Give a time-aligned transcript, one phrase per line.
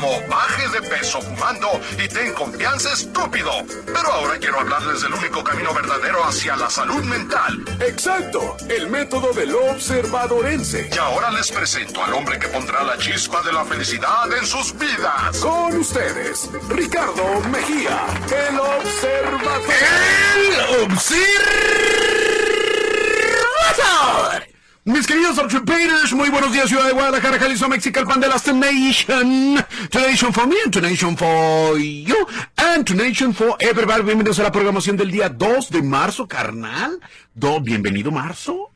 [0.00, 3.50] como baje de peso fumando y ten confianza estúpido.
[3.86, 7.64] Pero ahora quiero hablarles del único camino verdadero hacia la salud mental.
[7.80, 10.88] Exacto, el método del observadorense.
[10.94, 14.76] Y ahora les presento al hombre que pondrá la chispa de la felicidad en sus
[14.78, 15.38] vidas.
[15.40, 18.06] Con ustedes, Ricardo Mejía,
[18.50, 19.62] el observador.
[20.30, 22.07] El observador.
[24.88, 28.42] Mis queridos Observators, muy buenos días, ciudad de Guadalajara, Jalisco, México, el pan de las
[28.42, 29.62] The Nation.
[29.90, 32.16] To Nation for me, and to Nation for you,
[32.56, 34.02] and to Nation for everybody.
[34.02, 37.00] Bienvenidos a la programación del día 2 de marzo, carnal.
[37.34, 38.70] Do, bienvenido marzo.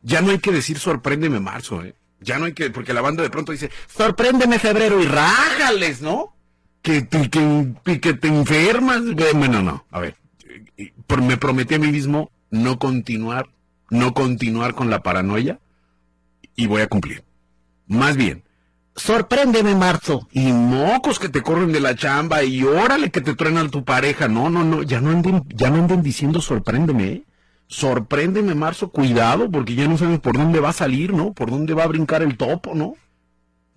[0.00, 1.94] Ya no hay que decir sorpréndeme marzo, eh.
[2.20, 6.34] Ya no hay que, porque la banda de pronto dice, sorpréndeme febrero y rájales, ¿no?
[6.80, 9.02] Que te, que, que te enfermas.
[9.34, 10.16] Bueno, no, a ver.
[11.22, 13.50] Me prometí a mí mismo no continuar,
[13.90, 15.60] no continuar con la paranoia
[16.56, 17.24] y voy a cumplir.
[17.86, 18.44] Más bien,
[18.96, 20.28] sorpréndeme marzo.
[20.32, 24.28] Y mocos que te corren de la chamba y órale que te truenan tu pareja.
[24.28, 27.24] No, no, no, ya no anden, ya no anden diciendo sorpréndeme, ¿eh?
[27.70, 31.34] Sorpréndeme marzo, cuidado, porque ya no sabes por dónde va a salir, ¿no?
[31.34, 32.94] Por dónde va a brincar el topo, ¿no?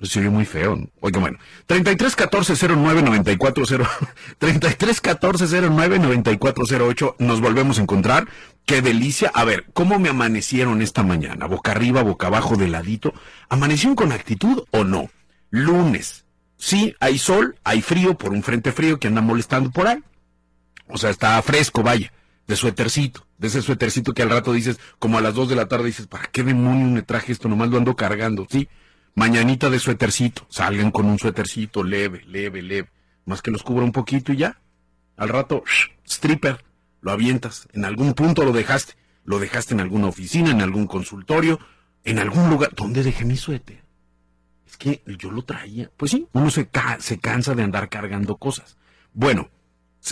[0.02, 0.78] Se oye muy feo.
[1.00, 1.38] Oiga, bueno.
[1.68, 3.88] 33 14 09 94 0
[4.40, 8.28] 33 14 09 94 08 Nos volvemos a encontrar.
[8.66, 9.32] Qué delicia.
[9.34, 11.46] A ver, ¿cómo me amanecieron esta mañana?
[11.46, 13.14] ¿Boca arriba, boca abajo, de ladito?
[13.50, 15.10] ¿Amanecieron con actitud o no?
[15.52, 16.26] Lunes.
[16.58, 20.00] Sí, hay sol, hay frío por un frente frío que anda molestando por ahí.
[20.88, 22.12] O sea, está fresco, vaya,
[22.48, 25.68] de suétercito, de ese suétercito que al rato dices, como a las 2 de la
[25.68, 27.50] tarde dices, ¿para qué demonios me traje esto?
[27.50, 28.70] Nomás lo ando cargando, ¿sí?
[29.16, 32.90] Mañanita de suétercito, salgan con un suétercito leve, leve, leve,
[33.26, 34.62] más que los cubra un poquito y ya.
[35.18, 36.64] Al rato, shh, stripper,
[37.02, 38.94] lo avientas, en algún punto lo dejaste,
[39.26, 41.60] lo dejaste en alguna oficina, en algún consultorio,
[42.04, 42.74] en algún lugar.
[42.74, 43.84] ¿Dónde dejé mi suéter?
[44.66, 45.92] Es que yo lo traía.
[45.98, 46.70] Pues sí, uno se,
[47.00, 48.78] se cansa de andar cargando cosas.
[49.14, 49.50] Bueno,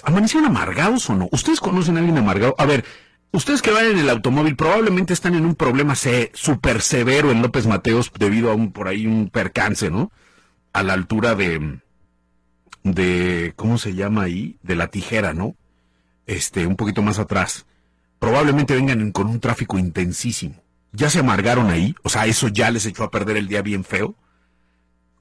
[0.03, 1.29] ¿amanecieron amargados o no?
[1.31, 2.55] ¿Ustedes conocen a alguien amargado?
[2.57, 2.83] A ver,
[3.31, 5.95] ustedes que van en el automóvil probablemente están en un problema
[6.33, 10.11] súper severo en López Mateos debido a un, por ahí, un percance, ¿no?
[10.73, 11.79] A la altura de,
[12.83, 14.57] de, ¿cómo se llama ahí?
[14.63, 15.55] De la tijera, ¿no?
[16.25, 17.65] Este, un poquito más atrás.
[18.19, 20.61] Probablemente vengan en- con un tráfico intensísimo.
[20.91, 21.95] ¿Ya se amargaron ahí?
[22.03, 24.15] O sea, eso ya les echó a perder el día bien feo.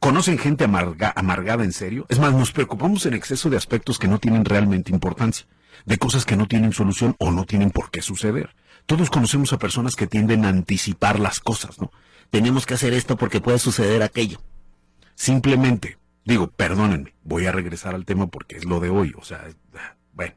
[0.01, 2.07] ¿Conocen gente amarga- amargada en serio?
[2.09, 5.47] Es más, nos preocupamos en exceso de aspectos que no tienen realmente importancia,
[5.85, 8.55] de cosas que no tienen solución o no tienen por qué suceder.
[8.87, 11.91] Todos conocemos a personas que tienden a anticipar las cosas, ¿no?
[12.31, 14.41] Tenemos que hacer esto porque puede suceder aquello.
[15.15, 19.49] Simplemente, digo, perdónenme, voy a regresar al tema porque es lo de hoy, o sea,
[20.13, 20.35] bueno.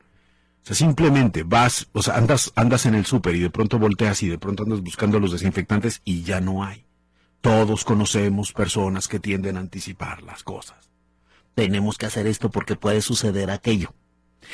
[0.63, 4.21] O sea, simplemente vas, o sea, andas, andas en el súper y de pronto volteas
[4.23, 6.85] y de pronto andas buscando los desinfectantes y ya no hay.
[7.41, 10.91] Todos conocemos personas que tienden a anticipar las cosas.
[11.55, 13.93] Tenemos que hacer esto porque puede suceder aquello.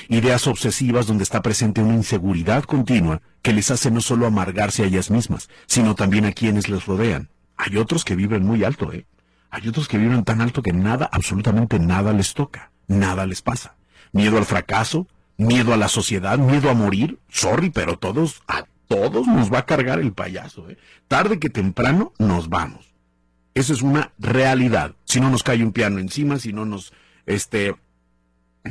[0.10, 4.86] Ideas obsesivas donde está presente una inseguridad continua que les hace no solo amargarse a
[4.86, 7.30] ellas mismas, sino también a quienes les rodean.
[7.56, 9.06] Hay otros que vibran muy alto, ¿eh?
[9.50, 13.76] Hay otros que vibran tan alto que nada, absolutamente nada les toca, nada les pasa.
[14.12, 17.20] Miedo al fracaso, miedo a la sociedad, miedo a morir.
[17.30, 20.78] Sorry, pero todos, a todos nos va a cargar el payaso, ¿eh?
[21.08, 22.94] Tarde que temprano nos vamos.
[23.54, 24.96] Eso es una realidad.
[25.06, 26.94] Si no nos cae un piano encima, si no nos,
[27.26, 27.76] este,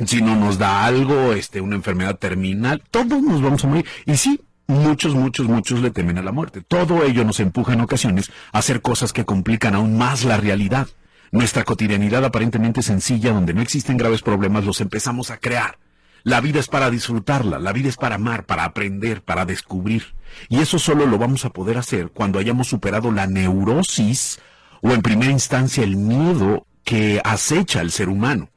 [0.05, 3.85] si no nos da algo, este, una enfermedad terminal, todos nos vamos a morir.
[4.05, 6.61] Y sí, muchos, muchos, muchos le temen a la muerte.
[6.61, 10.87] Todo ello nos empuja en ocasiones a hacer cosas que complican aún más la realidad.
[11.31, 15.77] Nuestra cotidianidad aparentemente sencilla, donde no existen graves problemas, los empezamos a crear.
[16.23, 20.15] La vida es para disfrutarla, la vida es para amar, para aprender, para descubrir.
[20.49, 24.39] Y eso solo lo vamos a poder hacer cuando hayamos superado la neurosis
[24.81, 28.49] o en primera instancia el miedo que acecha al ser humano.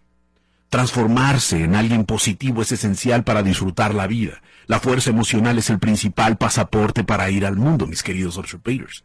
[0.70, 4.40] Transformarse en alguien positivo es esencial para disfrutar la vida.
[4.66, 9.04] La fuerza emocional es el principal pasaporte para ir al mundo, mis queridos observators.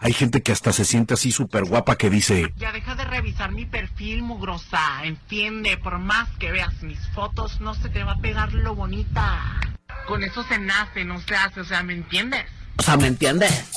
[0.00, 3.52] Hay gente que hasta se siente así súper guapa que dice, Ya deja de revisar
[3.52, 5.04] mi perfil, mugrosa.
[5.04, 9.60] Entiende, por más que veas mis fotos, no se te va a pegar lo bonita.
[10.08, 12.44] Con eso se nace, no se hace, o sea, ¿me entiendes?
[12.76, 13.70] o sea, ¿me entiendes?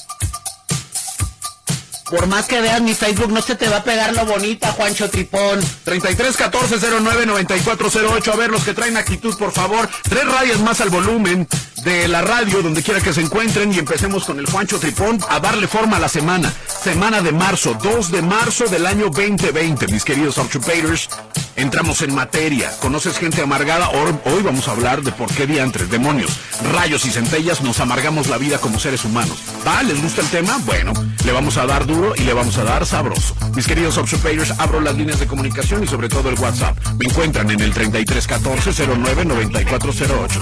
[2.10, 5.10] Por más que veas mi Facebook, no se te va a pegar lo bonita, Juancho
[5.10, 5.60] Tripón.
[5.84, 8.34] 33 14 09 94 08.
[8.34, 9.90] A ver, los que traen actitud, por favor.
[10.04, 11.48] Tres rayas más al volumen
[11.88, 13.74] de la radio, donde quiera que se encuentren.
[13.74, 16.52] Y empecemos con el Juancho Tripón a darle forma a la semana.
[16.84, 21.10] Semana de marzo, 2 de marzo del año 2020, mis queridos Octupators.
[21.56, 22.72] Entramos en materia.
[22.82, 23.90] ¿Conoces gente amargada?
[23.90, 26.38] Hoy, vamos a hablar de por qué diantres, demonios,
[26.74, 29.38] rayos y centellas nos amargamos la vida como seres humanos.
[29.66, 29.82] ¿Va?
[29.82, 30.60] ¿Les gusta el tema?
[30.66, 30.94] Bueno,
[31.26, 33.36] le vamos a dar duro y le vamos a dar sabroso.
[33.56, 36.78] Mis queridos Octupators, abro las líneas de comunicación y sobre todo el WhatsApp.
[37.00, 40.42] Me encuentran en el 3314 09 9408.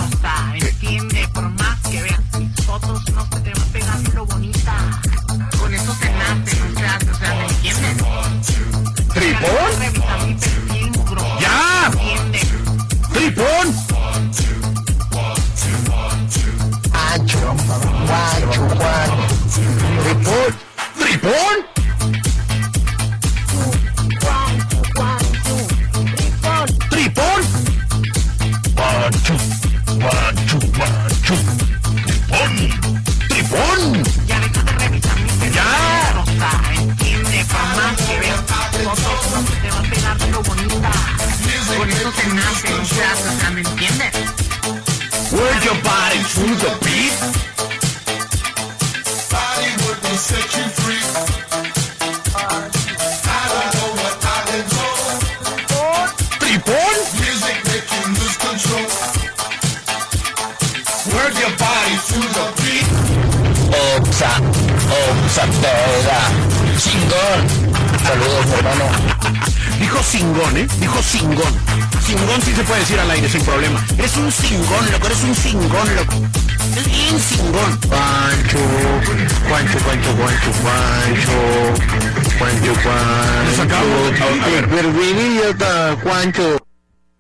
[1.36, 2.05] Rosa, entiende, por más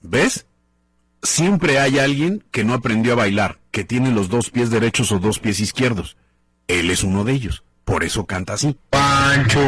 [0.07, 0.45] ¿Ves?
[1.23, 5.19] Siempre hay alguien que no aprendió a bailar, que tiene los dos pies derechos o
[5.19, 6.17] dos pies izquierdos.
[6.67, 7.63] Él es uno de ellos.
[7.83, 8.77] Por eso canta así.
[8.91, 9.59] Juancho,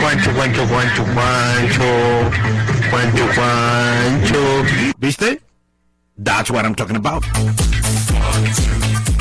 [0.00, 2.30] Juancho, Juancho, Juancho, Juancho,
[2.90, 4.64] Juancho, Juancho.
[4.98, 5.40] ¿Viste?
[6.22, 7.24] That's what I'm talking about.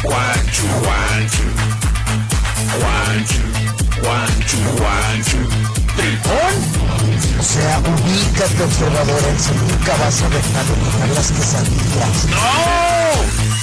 [0.02, 1.44] Juancho, Juancho.
[2.80, 3.42] Juancho,
[4.02, 5.85] Juancho, Juancho.
[5.96, 6.54] ¿Tripón?
[7.40, 9.52] O sea, ubícate, observadores.
[9.70, 12.28] Nunca vas a dejar de dejar las quesadillas.
[12.30, 13.56] ¡No!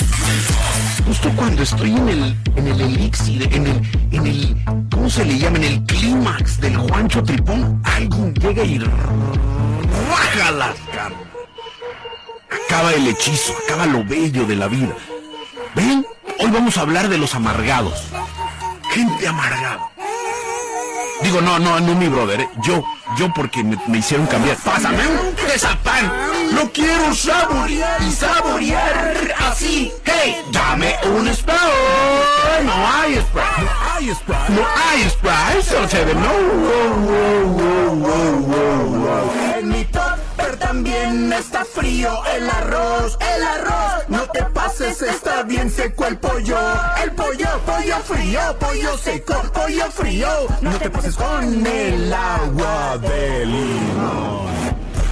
[1.06, 3.82] Justo cuando estoy en el, en el elixir, en el,
[4.12, 4.56] en el,
[4.90, 5.58] ¿cómo se le llama?
[5.58, 11.19] En el clímax del Juancho Tripón, alguien llega y raja las caras.
[12.67, 14.94] Acaba el hechizo, acaba lo bello de la vida.
[15.75, 16.06] ¿Ven?
[16.38, 18.05] Hoy vamos a hablar de los amargados.
[18.90, 19.92] Gente amargada.
[21.23, 22.49] Digo, no, no, no mi brother, ¿eh?
[22.63, 22.83] yo,
[23.17, 24.57] yo porque me, hicieron cambiar.
[24.57, 26.11] Pásame un quesapán,
[26.55, 29.93] lo quiero saborear y saborear así.
[30.05, 31.61] Hey, dame un Sprite.
[32.65, 33.63] No hay Sprite,
[34.49, 36.33] no hay Sprite, no hay ve, no.
[36.63, 38.23] Wow, wow,
[38.87, 39.52] wow,
[40.73, 44.09] también está frío el arroz, el arroz.
[44.09, 46.57] No te pases, está bien seco el pollo.
[47.05, 50.29] El pollo, pollo frío, pollo seco, pollo frío.
[50.63, 54.46] No te pases con el agua de limón.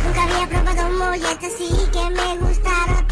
[0.02, 3.09] Nunca había probado un mollete así que me gustara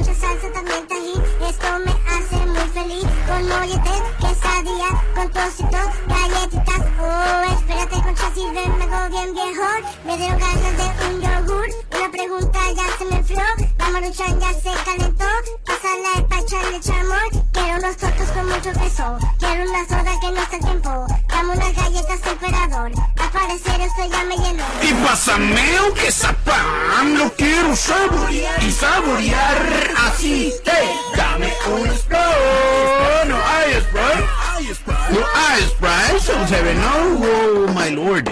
[0.00, 1.22] mucha salsa, también tajín.
[1.46, 3.06] Esto me hace muy feliz.
[3.28, 6.80] Con molletes, quesadilla, con tocitos, galletitas.
[7.00, 9.80] Oh, espérate con chasis, ven, me hago bien viejón.
[10.06, 11.66] Me dieron ganas de un yogur.
[11.96, 13.42] Una pregunta ya se me enfrió.
[13.78, 15.30] La maruchan ya se calentó.
[15.66, 17.50] Pásala el pachán de chamón.
[17.52, 19.18] Quiero unos tortos con mucho queso.
[19.38, 21.06] Quiero una soda que no está tiempo.
[21.28, 22.92] Dame unas galletas emperador.
[23.18, 24.64] Al parecer esto ya me llenó.
[24.82, 30.52] Y pásame un quesapán, lo quiero saborear y saborear así.
[30.64, 34.80] Hey, dame un Sprite, no hay Sprite,
[35.10, 36.94] no hay Sprite, solo se ve, no,
[37.26, 38.24] oh my lord.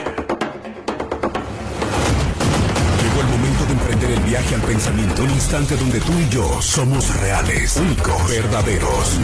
[3.03, 6.63] Llegó el momento de emprender el viaje al pensamiento, un instante donde tú y yo
[6.63, 9.19] somos reales, únicos, verdaderos.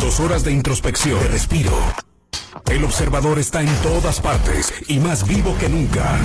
[0.00, 1.72] Dos horas de introspección, de respiro.
[2.70, 6.18] El observador está en todas partes y más vivo que nunca.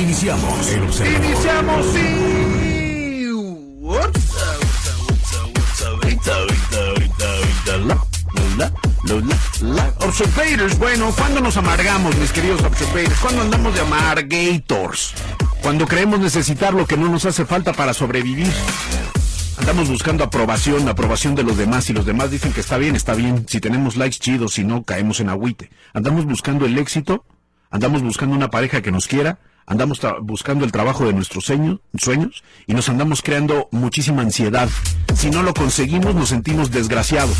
[0.00, 1.24] Iniciamos el observador.
[1.24, 2.63] Iniciamos y...
[10.00, 13.20] Observators, bueno, ¿cuándo nos amargamos, mis queridos observators?
[13.20, 15.12] ¿Cuándo andamos de amargators?
[15.60, 18.50] Cuando creemos necesitar lo que no nos hace falta para sobrevivir.
[19.58, 21.84] Andamos buscando aprobación, aprobación de los demás.
[21.84, 23.44] Si los demás dicen que está bien, está bien.
[23.48, 25.68] Si tenemos likes chidos, si no, caemos en agüite.
[25.92, 27.26] Andamos buscando el éxito,
[27.70, 32.74] andamos buscando una pareja que nos quiera, andamos buscando el trabajo de nuestros sueños y
[32.74, 34.68] nos andamos creando muchísima ansiedad.
[35.14, 37.36] Si no lo conseguimos, nos sentimos desgraciados.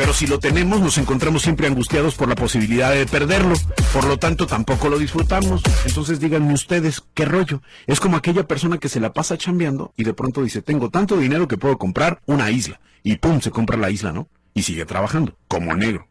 [0.00, 3.54] Pero si lo tenemos, nos encontramos siempre angustiados por la posibilidad de perderlo.
[3.92, 5.60] Por lo tanto, tampoco lo disfrutamos.
[5.84, 7.60] Entonces díganme ustedes, ¿qué rollo?
[7.86, 11.18] Es como aquella persona que se la pasa chambeando y de pronto dice, tengo tanto
[11.18, 12.80] dinero que puedo comprar una isla.
[13.02, 14.28] Y pum, se compra la isla, ¿no?
[14.54, 16.08] Y sigue trabajando, como negro.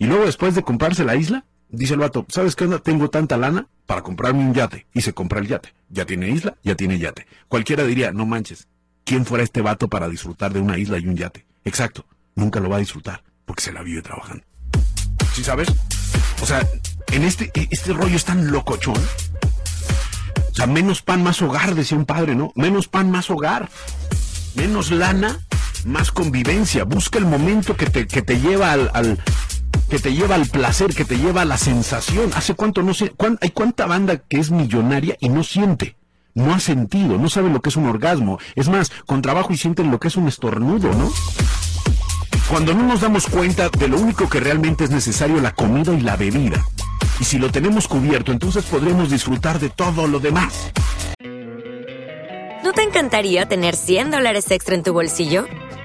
[0.00, 2.80] Y luego después de comprarse la isla, dice el vato, ¿sabes qué onda?
[2.80, 4.86] Tengo tanta lana para comprarme un yate.
[4.94, 5.74] Y se compra el yate.
[5.88, 7.26] Ya tiene isla, ya tiene yate.
[7.48, 8.68] Cualquiera diría, no manches,
[9.04, 11.44] ¿quién fuera este vato para disfrutar de una isla y un yate?
[11.64, 12.06] Exacto,
[12.36, 14.44] nunca lo va a disfrutar porque se la vive trabajando.
[15.34, 15.66] ¿Sí sabes?
[16.40, 16.64] O sea,
[17.10, 18.94] en este, e- este rollo es tan locochón.
[18.94, 22.52] O sea, menos pan, más hogar, decía un padre, ¿no?
[22.54, 23.68] Menos pan, más hogar.
[24.54, 25.40] Menos lana,
[25.84, 26.84] más convivencia.
[26.84, 29.18] Busca el momento que te, que te lleva al, al-
[29.90, 32.30] que te lleva al placer, que te lleva a la sensación.
[32.34, 33.10] ¿Hace cuánto no sé?
[33.10, 35.96] cuán- hay cuánta banda que es millonaria y no siente?
[36.34, 38.38] No ha sentido, no sabe lo que es un orgasmo.
[38.54, 41.12] Es más, con trabajo y sienten lo que es un estornudo, ¿no?
[42.48, 46.00] Cuando no nos damos cuenta de lo único que realmente es necesario, la comida y
[46.00, 46.64] la bebida.
[47.20, 50.70] Y si lo tenemos cubierto, entonces podremos disfrutar de todo lo demás.
[52.64, 55.46] ¿No te encantaría tener 100 dólares extra en tu bolsillo?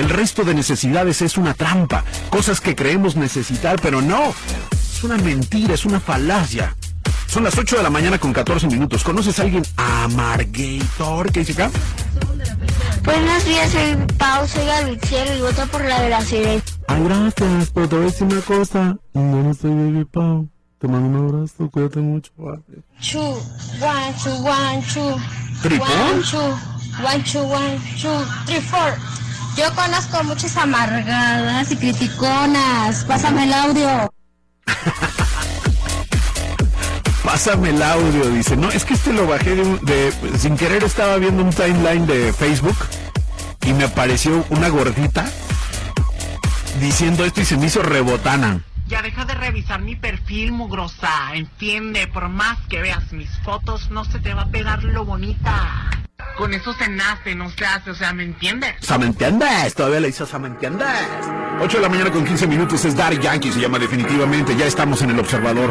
[0.00, 4.32] El resto de necesidades es una trampa, cosas que creemos necesitar, pero no.
[4.94, 6.74] Es una mentira, es una falacia.
[7.26, 9.04] Son las 8 de la mañana con 14 minutos.
[9.04, 11.30] ¿Conoces a alguien amargator?
[11.30, 11.70] ¿Qué dice acá?
[13.04, 14.98] Buenos días, soy Pau, soy Gabriel
[15.36, 16.62] y voto por la de la sirena.
[16.88, 18.96] Ay, gracias, pero te voy a decir una cosa.
[19.12, 20.48] No, no soy Baby Pau.
[20.78, 22.32] Te mando un abrazo, cuídate mucho.
[22.38, 22.62] vale.
[23.02, 25.20] Chu, one, two, one, two.
[25.60, 25.90] ¿Tripón?
[25.90, 26.38] One, two,
[27.04, 28.96] one, two, one, two, three, four.
[29.56, 33.04] Yo conozco muchas amargadas y criticonas.
[33.04, 34.12] Pásame el audio.
[37.24, 38.56] Pásame el audio, dice.
[38.56, 42.06] No, es que este lo bajé de, un- de- sin querer estaba viendo un timeline
[42.06, 42.76] de Facebook
[43.66, 45.26] y me apareció una gordita
[46.80, 48.62] diciendo esto y se me hizo rebotana.
[48.88, 51.34] Ya deja de revisar mi perfil, mugrosa.
[51.34, 55.90] Entiende, por más que veas mis fotos, no se te va a pegar lo bonita.
[56.40, 58.74] Con eso se nace, no se hace, o sea, ¿me entiendes?
[58.80, 59.74] ¿Se me entiendes?
[59.74, 60.88] Todavía le hizo ¿se me entiendes?
[61.60, 64.56] 8 de la mañana con 15 minutos es Daddy Yankee, se llama definitivamente.
[64.56, 65.70] Ya estamos en el observador.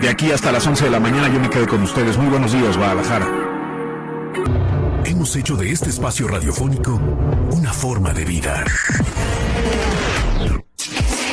[0.00, 2.18] De aquí hasta las 11 de la mañana yo me quedo con ustedes.
[2.18, 3.28] Muy buenos días, Guadalajara.
[5.04, 6.96] Hemos hecho de este espacio radiofónico
[7.52, 8.64] una forma de vida.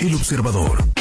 [0.02, 0.97] El observador.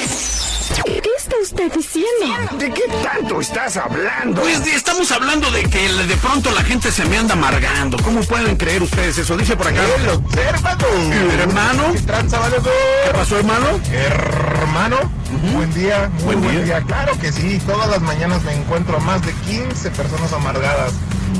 [1.73, 2.59] ¿Qué está usted diciendo?
[2.59, 4.41] ¿De qué tanto estás hablando?
[4.43, 7.97] Pues de- estamos hablando de que de pronto la gente se me anda amargando.
[7.99, 9.37] ¿Cómo pueden creer ustedes eso?
[9.37, 9.83] Dice por acá.
[9.85, 10.89] El observador.
[11.41, 11.93] hermano.
[11.93, 13.67] ¿Qué pasó, hermano?
[13.91, 14.97] Hermano,
[15.55, 16.79] buen día, muy Buen buen, día.
[16.79, 16.83] día.
[16.87, 20.93] Claro que sí, todas las mañanas me encuentro a más de 15 personas amargadas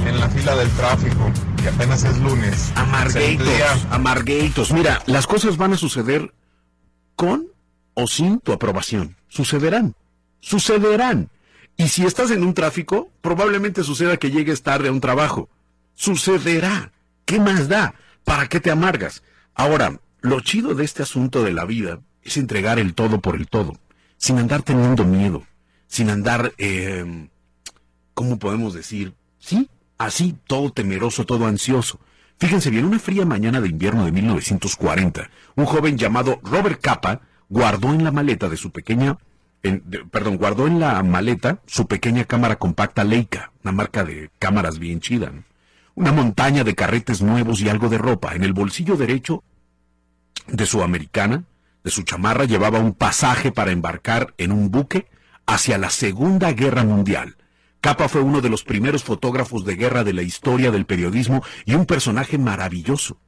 [0.07, 1.31] en la fila del tráfico,
[1.63, 2.73] que apenas es lunes.
[2.75, 3.47] Amargueitos,
[3.91, 4.73] amargueitos.
[4.73, 6.33] Mira, las cosas van a suceder
[7.15, 7.47] con
[7.95, 9.17] o sin tu aprobación.
[9.29, 9.95] Sucederán.
[10.47, 11.29] Sucederán.
[11.77, 15.49] Y si estás en un tráfico, probablemente suceda que llegues tarde a un trabajo.
[15.97, 16.93] Sucederá.
[17.25, 17.97] ¿Qué más da?
[18.23, 19.25] ¿Para qué te amargas?
[19.57, 23.49] Ahora, lo chido de este asunto de la vida es entregar el todo por el
[23.49, 23.77] todo,
[24.19, 25.45] sin andar teniendo miedo,
[25.89, 27.29] sin andar, eh,
[28.15, 29.15] ¿cómo podemos decir?
[29.41, 31.99] Sí, así, todo temeroso, todo ansioso.
[32.39, 37.93] Fíjense bien, una fría mañana de invierno de 1940, un joven llamado Robert Capa guardó
[37.95, 39.19] en la maleta de su pequeña,
[40.11, 45.01] perdón, guardó en la maleta su pequeña cámara compacta Leica, una marca de cámaras bien
[45.01, 45.33] chida,
[45.95, 48.35] una montaña de carretes nuevos y algo de ropa.
[48.35, 49.43] En el bolsillo derecho
[50.47, 51.45] de su americana,
[51.83, 55.07] de su chamarra, llevaba un pasaje para embarcar en un buque
[55.47, 57.37] hacia la Segunda Guerra Mundial.
[57.81, 61.75] Capa fue uno de los primeros fotógrafos de guerra de la historia del periodismo y
[61.75, 63.19] un personaje maravilloso.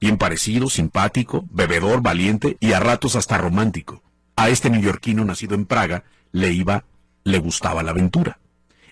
[0.00, 4.02] Bien parecido, simpático, bebedor, valiente y a ratos hasta romántico.
[4.38, 6.84] A este neoyorquino nacido en Praga le iba,
[7.24, 8.38] le gustaba la aventura.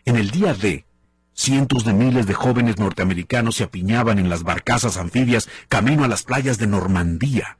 [0.04, 0.86] En el día D,
[1.34, 6.24] cientos de miles de jóvenes norteamericanos se apiñaban en las barcazas anfibias camino a las
[6.24, 7.58] playas de Normandía.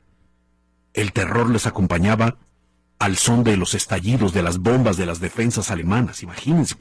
[0.95, 2.39] El terror les acompañaba
[2.99, 6.25] al son de los estallidos de las bombas de las defensas alemanas.
[6.25, 6.75] Imagínense.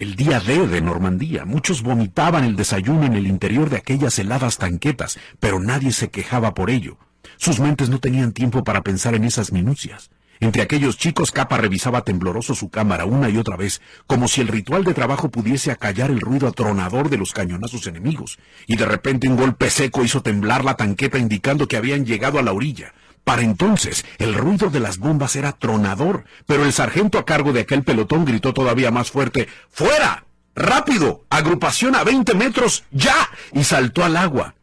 [0.00, 4.58] El día D de Normandía, muchos vomitaban el desayuno en el interior de aquellas heladas
[4.58, 6.98] tanquetas, pero nadie se quejaba por ello.
[7.36, 10.10] Sus mentes no tenían tiempo para pensar en esas minucias.
[10.42, 14.48] Entre aquellos chicos, Capa revisaba tembloroso su cámara una y otra vez, como si el
[14.48, 18.40] ritual de trabajo pudiese acallar el ruido atronador de los cañonazos enemigos.
[18.66, 22.42] Y de repente un golpe seco hizo temblar la tanqueta indicando que habían llegado a
[22.42, 22.92] la orilla.
[23.22, 27.60] Para entonces, el ruido de las bombas era tronador, pero el sargento a cargo de
[27.60, 30.24] aquel pelotón gritó todavía más fuerte, ¡Fuera!
[30.56, 31.24] ¡Rápido!
[31.30, 32.82] ¡Agrupación a 20 metros!
[32.90, 33.30] ¡Ya!
[33.52, 34.56] y saltó al agua.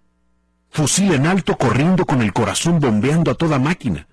[0.71, 4.08] Fusil en alto corriendo con el corazón bombeando a toda máquina.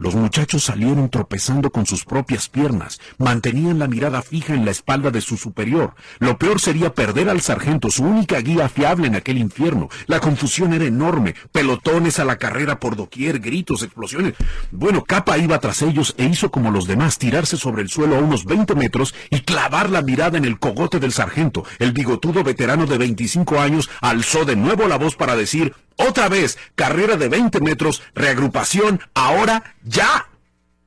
[0.00, 5.10] Los muchachos salieron tropezando con sus propias piernas, mantenían la mirada fija en la espalda
[5.10, 5.94] de su superior.
[6.20, 9.90] Lo peor sería perder al sargento, su única guía fiable en aquel infierno.
[10.06, 14.32] La confusión era enorme, pelotones a la carrera por doquier, gritos, explosiones.
[14.70, 18.20] Bueno, Capa iba tras ellos e hizo como los demás, tirarse sobre el suelo a
[18.20, 21.66] unos 20 metros y clavar la mirada en el cogote del sargento.
[21.78, 25.74] El bigotudo veterano de 25 años alzó de nuevo la voz para decir,
[26.08, 30.26] otra vez, carrera de 20 metros, reagrupación, ahora, ya.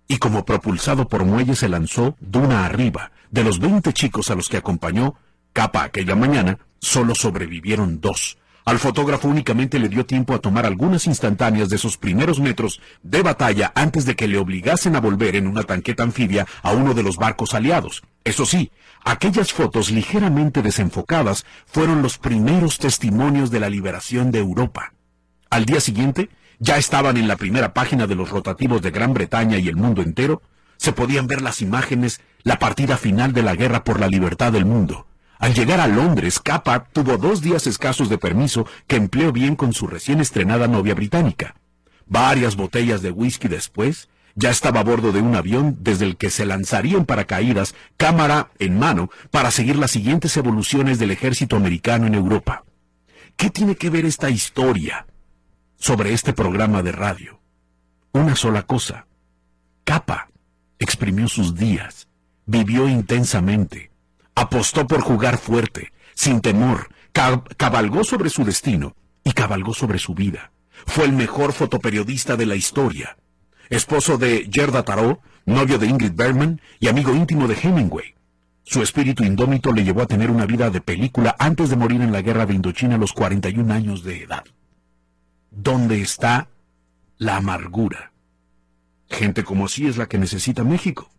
[0.07, 3.11] Y como propulsado por muelle se lanzó duna arriba.
[3.29, 5.15] De los 20 chicos a los que acompañó,
[5.53, 8.37] capa aquella mañana, solo sobrevivieron dos.
[8.65, 13.21] Al fotógrafo únicamente le dio tiempo a tomar algunas instantáneas de esos primeros metros de
[13.21, 17.03] batalla antes de que le obligasen a volver en una tanqueta anfibia a uno de
[17.03, 18.03] los barcos aliados.
[18.23, 18.71] Eso sí,
[19.03, 24.93] aquellas fotos ligeramente desenfocadas fueron los primeros testimonios de la liberación de Europa.
[25.49, 26.29] Al día siguiente,
[26.63, 30.01] ya estaban en la primera página de los rotativos de Gran Bretaña y el mundo
[30.01, 30.41] entero,
[30.77, 34.63] se podían ver las imágenes, la partida final de la guerra por la libertad del
[34.63, 35.05] mundo.
[35.39, 39.73] Al llegar a Londres, Capa tuvo dos días escasos de permiso que empleó bien con
[39.73, 41.55] su recién estrenada novia británica.
[42.05, 46.29] Varias botellas de whisky después, ya estaba a bordo de un avión desde el que
[46.29, 52.07] se lanzaría en paracaídas, cámara en mano, para seguir las siguientes evoluciones del ejército americano
[52.07, 52.63] en Europa.
[53.35, 55.07] ¿Qué tiene que ver esta historia
[55.77, 57.39] sobre este programa de radio.
[58.11, 59.07] Una sola cosa.
[59.83, 60.29] Capa
[60.79, 62.07] exprimió sus días,
[62.45, 63.91] vivió intensamente,
[64.35, 66.89] apostó por jugar fuerte, sin temor,
[67.57, 70.51] cabalgó sobre su destino y cabalgó sobre su vida.
[70.85, 73.17] Fue el mejor fotoperiodista de la historia.
[73.69, 78.15] Esposo de Gerda Tarot, novio de Ingrid Bergman y amigo íntimo de Hemingway.
[78.63, 82.11] Su espíritu indómito le llevó a tener una vida de película antes de morir en
[82.11, 84.43] la guerra de Indochina a los 41 años de edad.
[85.55, 86.47] ¿Dónde está
[87.19, 88.11] la amargura?
[89.07, 91.11] Gente como así es la que necesita México.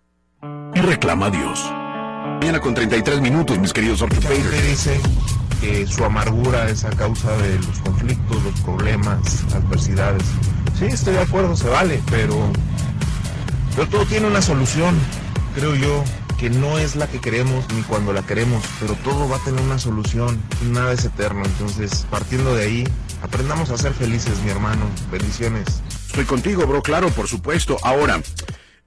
[0.75, 1.64] Y reclama a Dios.
[2.40, 4.62] Mañana con 33 minutos, mis queridos ortopedistas.
[4.64, 5.01] dice
[5.61, 10.25] que su amargura es a causa de los conflictos, los problemas, adversidades.
[10.79, 12.51] Sí, estoy de acuerdo, se vale, pero,
[13.77, 14.99] pero todo tiene una solución,
[15.55, 16.03] creo yo,
[16.38, 19.62] que no es la que queremos ni cuando la queremos, pero todo va a tener
[19.62, 21.44] una solución, nada es eterno.
[21.44, 22.85] Entonces, partiendo de ahí,
[23.25, 24.87] Aprendamos a ser felices, mi hermano.
[25.11, 25.83] Bendiciones.
[26.09, 27.79] Estoy contigo, bro, claro, por supuesto.
[27.83, 28.21] Ahora,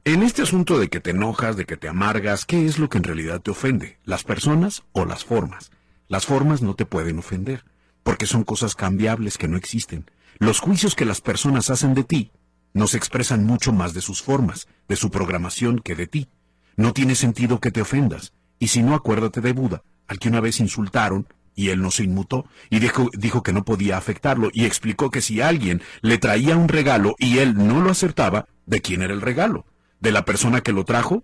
[0.05, 2.99] en este asunto de que te enojas, de que te amargas, ¿qué es lo que
[2.99, 3.97] en realidad te ofende?
[4.03, 5.71] ¿Las personas o las formas?
[6.07, 7.65] Las formas no te pueden ofender,
[8.03, 10.05] porque son cosas cambiables que no existen.
[10.37, 12.31] Los juicios que las personas hacen de ti
[12.75, 16.29] nos expresan mucho más de sus formas, de su programación que de ti.
[16.75, 18.33] No tiene sentido que te ofendas.
[18.59, 22.03] Y si no, acuérdate de Buda, al que una vez insultaron y él no se
[22.03, 26.69] inmutó y dijo, que no podía afectarlo y explicó que si alguien le traía un
[26.69, 29.65] regalo y él no lo acertaba, ¿de quién era el regalo?
[29.99, 31.23] ¿De la persona que lo trajo?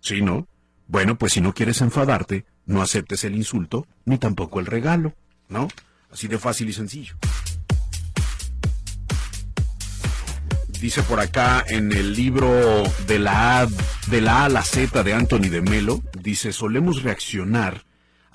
[0.00, 0.46] Sí, ¿no?
[0.86, 5.14] Bueno, pues si no quieres enfadarte, no aceptes el insulto ni tampoco el regalo,
[5.48, 5.66] ¿no?
[6.12, 7.16] Así de fácil y sencillo.
[10.80, 13.66] Dice por acá en el libro de la
[14.06, 17.84] de la A a la Z de Anthony de Melo, dice, solemos reaccionar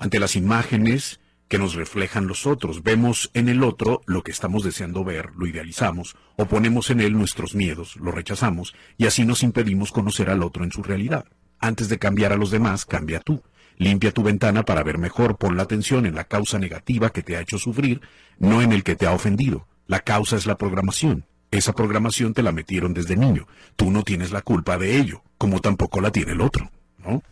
[0.00, 2.82] ante las imágenes que nos reflejan los otros.
[2.82, 7.12] Vemos en el otro lo que estamos deseando ver, lo idealizamos, o ponemos en él
[7.12, 11.26] nuestros miedos, lo rechazamos, y así nos impedimos conocer al otro en su realidad.
[11.58, 13.42] Antes de cambiar a los demás, cambia tú.
[13.76, 17.36] Limpia tu ventana para ver mejor, pon la atención en la causa negativa que te
[17.36, 18.00] ha hecho sufrir,
[18.38, 19.66] no en el que te ha ofendido.
[19.86, 21.26] La causa es la programación.
[21.50, 23.48] Esa programación te la metieron desde niño.
[23.76, 27.22] Tú no tienes la culpa de ello, como tampoco la tiene el otro, ¿no?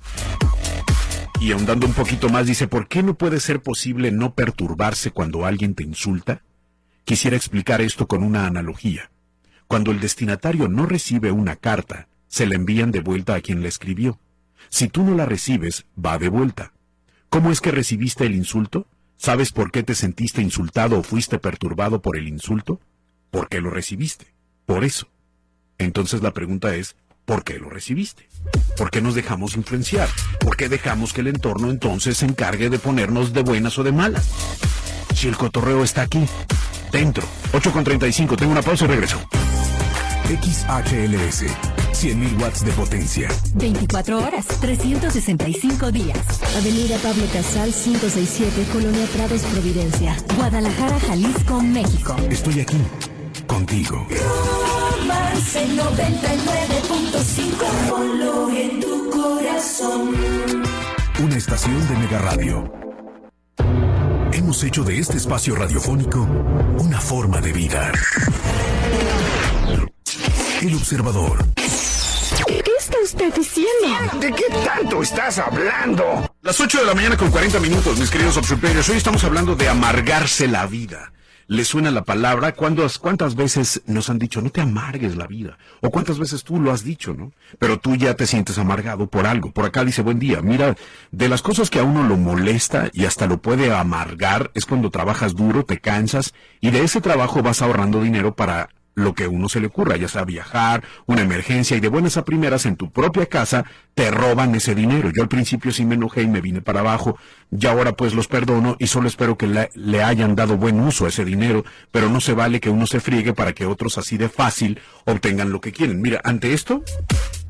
[1.40, 5.46] Y ahondando un poquito más, dice, ¿por qué no puede ser posible no perturbarse cuando
[5.46, 6.42] alguien te insulta?
[7.04, 9.10] Quisiera explicar esto con una analogía.
[9.68, 13.68] Cuando el destinatario no recibe una carta, se la envían de vuelta a quien la
[13.68, 14.18] escribió.
[14.68, 16.72] Si tú no la recibes, va de vuelta.
[17.28, 18.88] ¿Cómo es que recibiste el insulto?
[19.16, 22.80] ¿Sabes por qué te sentiste insultado o fuiste perturbado por el insulto?
[23.30, 24.34] Porque lo recibiste.
[24.66, 25.08] Por eso.
[25.78, 26.96] Entonces la pregunta es,
[27.28, 28.26] ¿por qué lo recibiste?
[28.78, 30.08] ¿Por qué nos dejamos influenciar?
[30.40, 33.92] ¿Por qué dejamos que el entorno entonces se encargue de ponernos de buenas o de
[33.92, 34.26] malas?
[35.14, 36.24] Si el cotorreo está aquí,
[36.90, 37.24] dentro.
[37.52, 39.20] 8 con 35, tengo una pausa y regreso.
[40.28, 41.44] XHLS,
[41.92, 43.28] 100.000 watts de potencia.
[43.54, 46.18] 24 horas, 365 días.
[46.56, 50.16] Avenida Pablo Casal 567, Colonia Prados, Providencia.
[50.34, 52.16] Guadalajara, Jalisco, México.
[52.30, 52.78] Estoy aquí,
[53.46, 54.06] contigo.
[55.38, 60.16] Romance 99.5 Ponlo en tu corazón.
[61.22, 62.72] Una estación de Mega Radio.
[64.32, 66.26] Hemos hecho de este espacio radiofónico
[66.78, 67.92] una forma de vida.
[70.60, 71.46] El observador.
[71.54, 74.18] ¿Qué está usted diciendo?
[74.20, 76.34] ¿De qué tanto estás hablando?
[76.42, 78.88] Las 8 de la mañana con 40 minutos, mis queridos observadores.
[78.88, 81.12] Hoy estamos hablando de amargarse la vida.
[81.50, 82.52] ¿Le suena la palabra?
[82.52, 85.56] ¿Cuántas, ¿Cuántas veces nos han dicho, no te amargues la vida?
[85.80, 87.32] ¿O cuántas veces tú lo has dicho, no?
[87.58, 89.50] Pero tú ya te sientes amargado por algo.
[89.50, 90.42] Por acá dice, buen día.
[90.42, 90.76] Mira,
[91.10, 94.90] de las cosas que a uno lo molesta y hasta lo puede amargar es cuando
[94.90, 99.48] trabajas duro, te cansas y de ese trabajo vas ahorrando dinero para lo que uno
[99.48, 102.90] se le ocurra, ya sea viajar, una emergencia y de buenas a primeras en tu
[102.90, 105.10] propia casa te roban ese dinero.
[105.14, 107.16] Yo al principio sí me enojé y me vine para abajo,
[107.50, 111.06] y ahora pues los perdono y solo espero que le, le hayan dado buen uso
[111.06, 114.18] a ese dinero, pero no se vale que uno se friegue para que otros así
[114.18, 116.00] de fácil obtengan lo que quieren.
[116.02, 116.82] Mira, ante esto,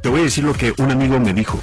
[0.02, 1.60] te voy a decir lo que un amigo me dijo.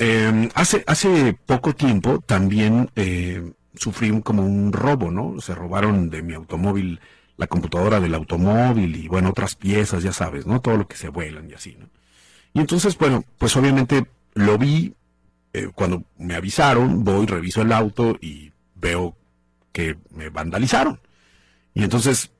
[0.00, 5.40] Eh, hace, hace poco tiempo también eh, sufrí un- como un robo, ¿no?
[5.40, 7.00] Se robaron de mi automóvil
[7.42, 10.60] la computadora del automóvil y bueno, otras piezas, ya sabes, ¿no?
[10.60, 11.88] Todo lo que se vuelan y así, ¿no?
[12.54, 14.94] Y entonces, bueno, pues obviamente lo vi
[15.52, 19.16] eh, cuando me avisaron, voy, reviso el auto y veo
[19.72, 21.00] que me vandalizaron.
[21.74, 22.30] Y entonces,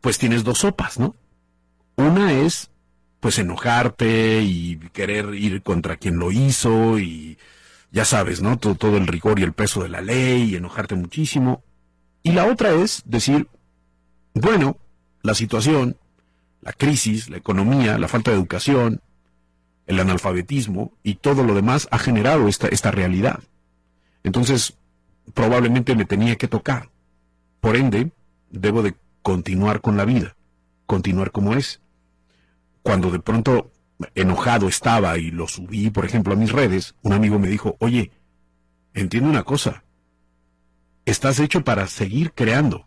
[0.00, 1.14] pues tienes dos sopas, ¿no?
[1.94, 2.72] Una es,
[3.20, 7.38] pues enojarte y querer ir contra quien lo hizo y
[7.92, 8.58] ya sabes, ¿no?
[8.58, 11.62] Todo, todo el rigor y el peso de la ley y enojarte muchísimo.
[12.24, 13.46] Y la otra es decir,
[14.34, 14.76] bueno,
[15.22, 15.96] la situación,
[16.62, 19.00] la crisis, la economía, la falta de educación,
[19.86, 23.40] el analfabetismo y todo lo demás ha generado esta, esta realidad.
[24.22, 24.76] Entonces,
[25.34, 26.90] probablemente me tenía que tocar.
[27.60, 28.12] Por ende,
[28.50, 30.36] debo de continuar con la vida,
[30.86, 31.80] continuar como es.
[32.82, 33.70] Cuando de pronto
[34.14, 38.12] enojado estaba y lo subí, por ejemplo, a mis redes, un amigo me dijo, oye,
[38.94, 39.84] entiende una cosa,
[41.04, 42.86] estás hecho para seguir creando,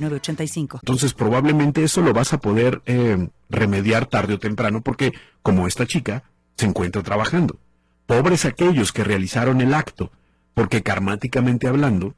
[0.00, 0.80] 906985.
[0.82, 5.86] Entonces probablemente eso lo vas a poder eh, remediar tarde o temprano porque como esta
[5.86, 6.24] chica
[6.56, 7.58] se encuentra trabajando.
[8.06, 10.12] Pobres aquellos que realizaron el acto,
[10.54, 12.14] porque karmáticamente hablando,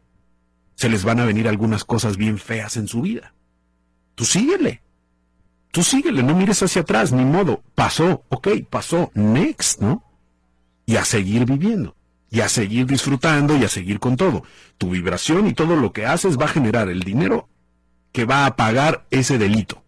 [0.74, 3.34] se les van a venir algunas cosas bien feas en su vida.
[4.14, 4.82] Tú síguele.
[5.70, 7.62] Tú síguele, no mires hacia atrás, ni modo.
[7.74, 10.02] Pasó, ok, pasó, next, ¿no?
[10.86, 11.94] Y a seguir viviendo,
[12.30, 14.42] y a seguir disfrutando, y a seguir con todo.
[14.78, 17.48] Tu vibración y todo lo que haces va a generar el dinero
[18.16, 19.82] que va a pagar ese delito.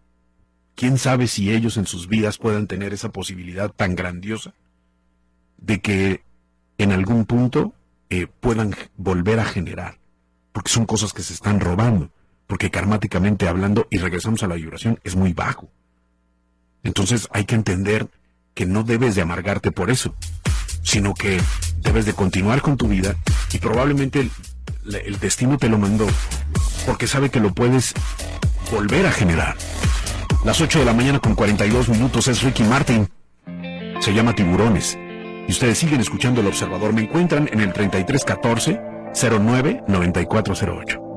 [0.75, 4.53] ¿Quién sabe si ellos en sus vidas puedan tener esa posibilidad tan grandiosa
[5.57, 6.21] de que
[6.77, 7.73] en algún punto
[8.11, 9.97] eh, puedan volver a generar?
[10.51, 12.11] Porque son cosas que se están robando.
[12.45, 15.67] Porque karmáticamente hablando, y regresamos a la vibración, es muy bajo.
[16.83, 18.09] Entonces hay que entender
[18.53, 20.13] que no debes de amargarte por eso,
[20.83, 21.41] sino que
[21.77, 23.15] debes de continuar con tu vida
[23.51, 24.31] y probablemente el,
[25.03, 26.05] el destino te lo mandó
[26.89, 27.93] porque sabe que lo puedes
[28.71, 29.55] volver a generar.
[30.43, 33.07] Las 8 de la mañana con 42 minutos es Ricky Martin.
[33.99, 34.97] Se llama Tiburones.
[35.47, 36.91] Y ustedes siguen escuchando El Observador.
[36.91, 38.81] Me encuentran en el 3314
[39.13, 41.08] 099408.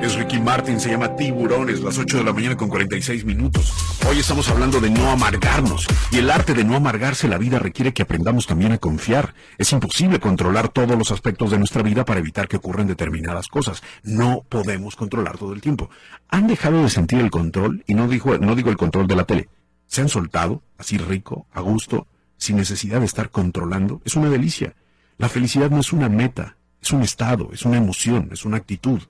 [0.00, 3.72] Es Ricky Martin, se llama Tiburones, las 8 de la mañana con 46 minutos.
[4.08, 5.88] Hoy estamos hablando de no amargarnos.
[6.12, 9.34] Y el arte de no amargarse la vida requiere que aprendamos también a confiar.
[9.58, 13.82] Es imposible controlar todos los aspectos de nuestra vida para evitar que ocurran determinadas cosas.
[14.04, 15.90] No podemos controlar todo el tiempo.
[16.28, 17.82] ¿Han dejado de sentir el control?
[17.88, 19.48] Y no, digo, no digo el control de la tele.
[19.88, 22.06] ¿Se han soltado, así rico, a gusto,
[22.36, 24.00] sin necesidad de estar controlando?
[24.04, 24.74] Es una delicia.
[25.16, 29.02] La felicidad no es una meta, es un estado, es una emoción, es una actitud.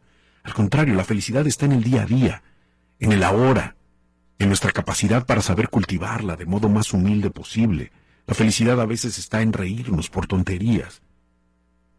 [0.48, 2.42] Al contrario, la felicidad está en el día a día,
[3.00, 3.76] en el ahora,
[4.38, 7.92] en nuestra capacidad para saber cultivarla de modo más humilde posible.
[8.26, 11.02] La felicidad a veces está en reírnos por tonterías.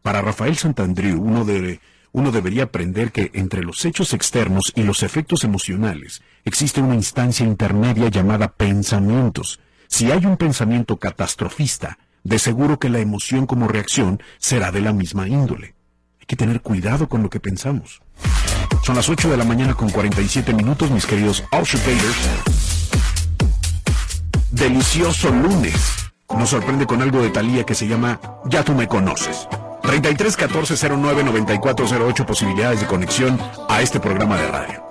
[0.02, 1.46] Para Rafael Santandreu, uno,
[2.12, 7.46] uno debería aprender que entre los hechos externos y los efectos emocionales existe una instancia
[7.46, 9.60] intermedia llamada pensamientos.
[9.88, 14.92] Si hay un pensamiento catastrofista, de seguro que la emoción como reacción será de la
[14.92, 15.76] misma índole.
[16.20, 18.02] Hay que tener cuidado con lo que pensamos.
[18.84, 22.18] Son las 8 de la mañana con 47 minutos, mis queridos Outsiders.
[24.52, 26.10] Delicioso lunes.
[26.36, 29.48] Nos sorprende con algo de Talía que se llama Ya tú me conoces.
[29.84, 34.84] 33 14 09 94 08 posibilidades de conexión a este programa de radio.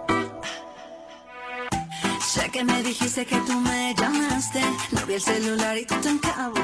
[2.20, 4.60] Sé que me dijiste que tú me llamaste,
[4.92, 6.56] no vi el celular y tú te encabo.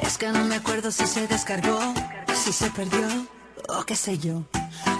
[0.00, 1.78] Es que no me acuerdo si se descargó,
[2.34, 3.06] si se perdió
[3.68, 4.44] o qué sé yo.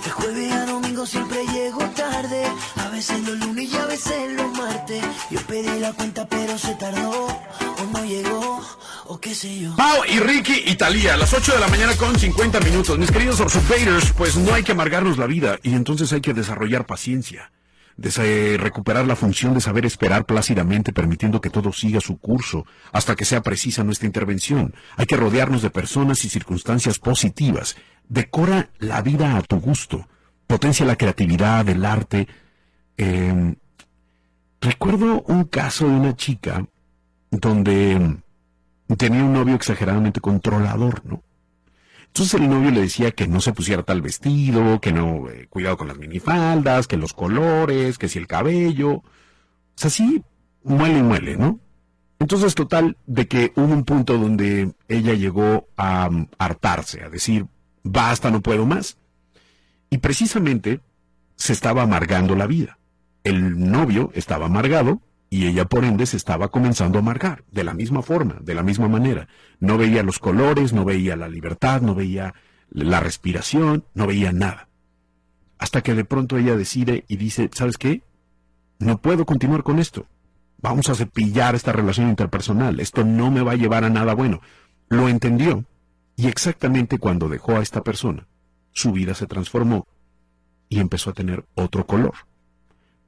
[0.04, 2.44] De jueves a domingo siempre llego tarde,
[2.76, 5.02] a veces los lunes y a veces los martes.
[5.31, 8.61] Yo pedí la cuenta pero se tardó, o no llegó,
[9.07, 9.74] o qué sé yo.
[9.76, 12.98] Pau y Ricky y Talía, a las 8 de la mañana con 50 minutos.
[12.98, 16.87] Mis queridos Observators, pues no hay que amargarnos la vida y entonces hay que desarrollar
[16.87, 17.50] paciencia.
[17.96, 23.16] De recuperar la función de saber esperar plácidamente, permitiendo que todo siga su curso hasta
[23.16, 24.72] que sea precisa nuestra intervención.
[24.96, 27.74] Hay que rodearnos de personas y circunstancias positivas.
[28.09, 30.07] Decora la vida a tu gusto.
[30.47, 32.27] Potencia la creatividad, el arte.
[32.97, 33.55] Eh,
[34.61, 36.66] recuerdo un caso de una chica
[37.31, 38.16] donde
[38.97, 41.23] tenía un novio exageradamente controlador, ¿no?
[42.07, 45.77] Entonces el novio le decía que no se pusiera tal vestido, que no, eh, cuidado
[45.77, 48.90] con las minifaldas, que los colores, que si el cabello.
[48.94, 49.05] O
[49.77, 50.23] sea, sí,
[50.64, 51.61] muele y muele, ¿no?
[52.18, 57.47] Entonces, total, de que hubo un punto donde ella llegó a um, hartarse, a decir,
[57.92, 58.98] basta, no puedo más.
[59.90, 60.81] Y precisamente
[61.37, 62.79] se estaba amargando la vida.
[63.24, 67.74] El novio estaba amargado y ella por ende se estaba comenzando a amargar, de la
[67.74, 69.29] misma forma, de la misma manera.
[69.61, 72.35] No veía los colores, no veía la libertad, no veía
[72.70, 74.68] la respiración, no veía nada.
[75.59, 78.03] Hasta que de pronto ella decide y dice, ¿sabes qué?
[78.79, 80.07] No puedo continuar con esto.
[80.61, 82.81] Vamos a cepillar esta relación interpersonal.
[82.81, 84.40] Esto no me va a llevar a nada bueno.
[84.88, 85.64] Lo entendió
[86.18, 88.26] y exactamente cuando dejó a esta persona,
[88.72, 89.87] su vida se transformó
[90.68, 92.14] y empezó a tener otro color.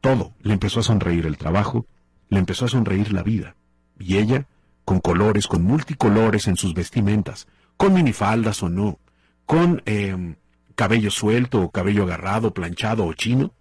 [0.00, 1.86] Todo, le empezó a sonreír el trabajo,
[2.28, 3.56] le empezó a sonreír la vida.
[3.98, 4.46] Y ella,
[4.84, 9.00] con colores, con multicolores en sus vestimentas, con minifaldas o no,
[9.44, 10.36] con eh,
[10.76, 13.52] cabello suelto o cabello agarrado, planchado o chino,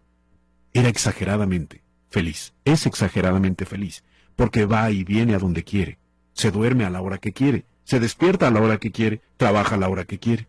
[0.73, 1.81] era exageradamente
[2.11, 2.53] feliz.
[2.65, 4.03] Es exageradamente feliz,
[4.35, 5.97] porque va y viene a donde quiere,
[6.33, 9.75] se duerme a la hora que quiere, se despierta a la hora que quiere, trabaja
[9.75, 10.47] a la hora que quiere.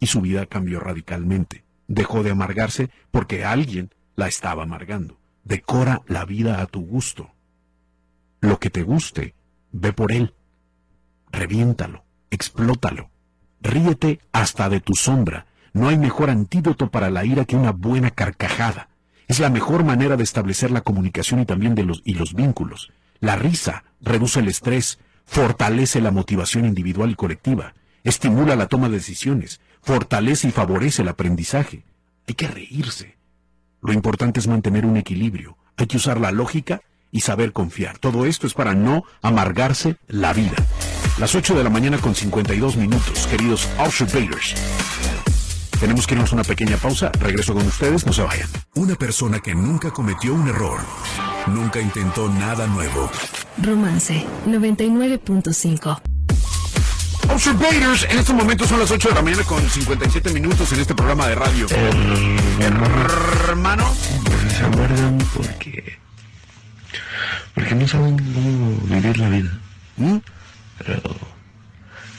[0.00, 1.64] Y su vida cambió radicalmente.
[1.86, 5.18] Dejó de amargarse porque alguien la estaba amargando.
[5.44, 7.32] Decora la vida a tu gusto
[8.42, 9.34] lo que te guste,
[9.70, 10.34] ve por él.
[11.30, 13.10] Reviéntalo, explótalo.
[13.60, 15.46] Ríete hasta de tu sombra.
[15.72, 18.88] No hay mejor antídoto para la ira que una buena carcajada.
[19.28, 22.92] Es la mejor manera de establecer la comunicación y también de los, y los vínculos.
[23.20, 24.98] La risa reduce el estrés,
[25.32, 27.72] fortalece la motivación individual y colectiva,
[28.04, 31.84] estimula la toma de decisiones, fortalece y favorece el aprendizaje.
[32.28, 33.16] Hay que reírse.
[33.80, 35.56] Lo importante es mantener un equilibrio.
[35.78, 37.96] Hay que usar la lógica y saber confiar.
[37.96, 40.56] Todo esto es para no amargarse la vida.
[41.18, 44.54] Las 8 de la mañana con 52 minutos, queridos Observators.
[45.82, 47.10] Tenemos que irnos a una pequeña pausa.
[47.18, 48.48] Regreso con ustedes, no se vayan.
[48.76, 50.78] Una persona que nunca cometió un error,
[51.48, 53.10] nunca intentó nada nuevo.
[53.60, 56.00] Romance 99.5.
[57.30, 60.94] Observators, en estos momentos son las 8 de la mañana con 57 minutos en este
[60.94, 61.66] programa de radio.
[63.48, 63.92] Hermano.
[64.24, 65.98] Pues se amargan porque
[67.54, 69.50] porque no saben cómo vivir la vida.
[70.78, 71.16] Pero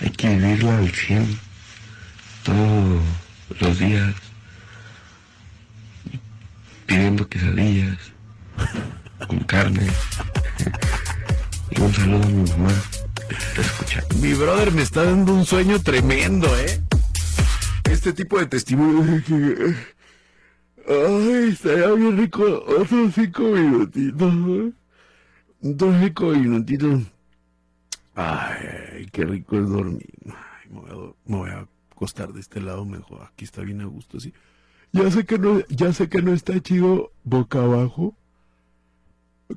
[0.01, 1.39] hay que vivirla al 100
[2.43, 3.22] todos
[3.59, 4.15] los días,
[6.85, 7.97] pidiendo quesadillas
[9.27, 9.87] con carne.
[11.71, 12.73] y un saludo a mi mamá.
[13.55, 14.03] Te escucha.
[14.21, 16.81] Mi brother me está dando un sueño tremendo, ¿eh?
[18.03, 19.23] este tipo de testimonios.
[20.85, 24.73] Ay, estaría bien rico otros cinco minutitos.
[25.63, 27.01] Otros cinco minutitos.
[28.15, 30.09] Ay, qué rico es dormir.
[30.25, 31.67] Ay, me, voy a, me voy a
[32.03, 33.29] acostar de este lado mejor.
[33.31, 34.33] Aquí está bien a gusto, sí.
[34.91, 38.13] Ya sé que no, ya sé que no está chido boca abajo.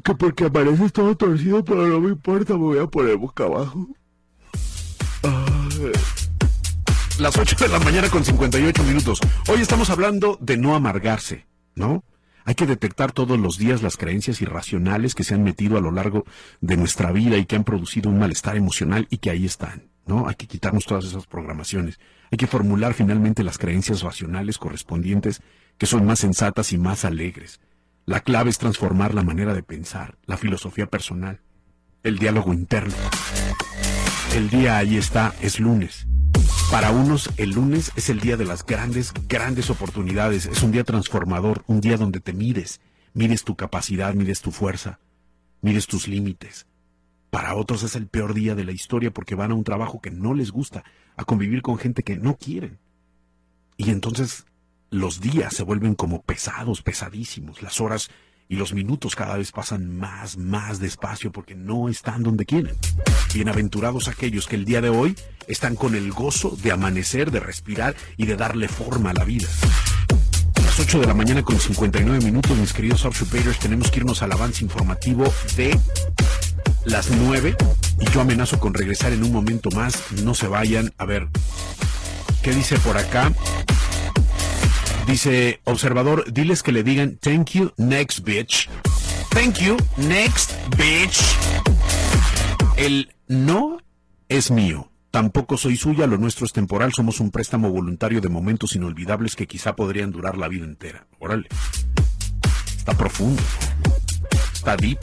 [0.05, 3.89] Que porque apareces todo torcido, pero no me importa, me voy a poner boca abajo.
[7.19, 9.21] Las 8 de la mañana con 58 minutos.
[9.49, 12.05] Hoy estamos hablando de no amargarse, ¿no?
[12.45, 15.91] Hay que detectar todos los días las creencias irracionales que se han metido a lo
[15.91, 16.25] largo
[16.61, 20.29] de nuestra vida y que han producido un malestar emocional y que ahí están, ¿no?
[20.29, 21.99] Hay que quitarnos todas esas programaciones.
[22.31, 25.43] Hay que formular finalmente las creencias racionales correspondientes
[25.79, 27.61] que son más sensatas y más alegres.
[28.07, 31.41] La clave es transformar la manera de pensar, la filosofía personal,
[32.03, 32.95] el diálogo interno.
[34.35, 36.07] El día ahí está, es lunes.
[36.71, 40.47] Para unos, el lunes es el día de las grandes, grandes oportunidades.
[40.47, 42.81] Es un día transformador, un día donde te mires,
[43.13, 45.01] mires tu capacidad, mires tu fuerza,
[45.61, 46.67] mires tus límites.
[47.31, 50.11] Para otros es el peor día de la historia porque van a un trabajo que
[50.11, 50.85] no les gusta,
[51.17, 52.79] a convivir con gente que no quieren.
[53.77, 54.47] Y entonces
[54.91, 57.63] los días se vuelven como pesados, pesadísimos.
[57.63, 58.11] Las horas
[58.49, 62.77] y los minutos cada vez pasan más, más despacio porque no están donde quieren.
[63.35, 65.17] Bienaventurados aquellos que el día de hoy
[65.49, 69.49] están con el gozo de amanecer, de respirar y de darle forma a la vida.
[70.55, 74.23] A las 8 de la mañana con 59 minutos, mis queridos Usurpators, tenemos que irnos
[74.23, 75.25] al avance informativo
[75.57, 75.79] de
[76.87, 77.57] las 9
[78.01, 80.13] y yo amenazo con regresar en un momento más.
[80.23, 80.93] No se vayan.
[80.99, 81.29] A ver,
[82.43, 83.33] ¿qué dice por acá?
[85.07, 88.69] Dice, observador, diles que le digan thank you, next bitch.
[89.31, 91.21] Thank you, next bitch.
[92.77, 93.79] El no
[94.29, 94.91] es mío.
[95.11, 99.47] Tampoco soy suya, lo nuestro es temporal, somos un préstamo voluntario de momentos inolvidables que
[99.47, 101.07] quizá podrían durar la vida entera.
[101.19, 101.49] Órale.
[102.77, 103.43] Está profundo.
[104.53, 104.99] Está deep.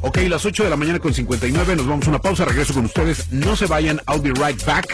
[0.00, 2.84] Ok, las 8 de la mañana con 59, nos vamos a una pausa, regreso con
[2.84, 3.32] ustedes.
[3.32, 4.86] No se vayan, I'll be right back.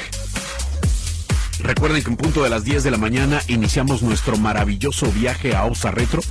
[1.61, 5.64] Recuerden que en punto de las 10 de la mañana iniciamos nuestro maravilloso viaje a
[5.64, 6.23] Osa Retro.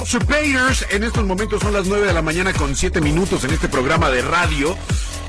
[0.00, 3.68] Usurpators, en estos momentos son las 9 de la mañana con 7 minutos en este
[3.68, 4.76] programa de radio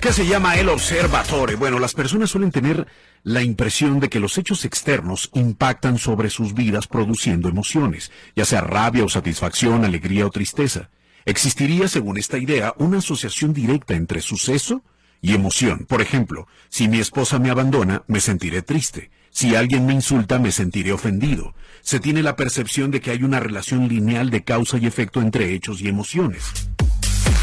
[0.01, 1.55] que se llama El Observatore.
[1.55, 2.88] Bueno, las personas suelen tener
[3.23, 8.62] la impresión de que los hechos externos impactan sobre sus vidas produciendo emociones, ya sea
[8.62, 10.89] rabia o satisfacción, alegría o tristeza.
[11.25, 14.84] Existiría, según esta idea, una asociación directa entre suceso
[15.21, 15.86] y emoción.
[15.86, 19.12] Por ejemplo, si mi esposa me abandona, me sentiré triste.
[19.29, 21.53] Si alguien me insulta, me sentiré ofendido.
[21.82, 25.53] Se tiene la percepción de que hay una relación lineal de causa y efecto entre
[25.53, 26.69] hechos y emociones.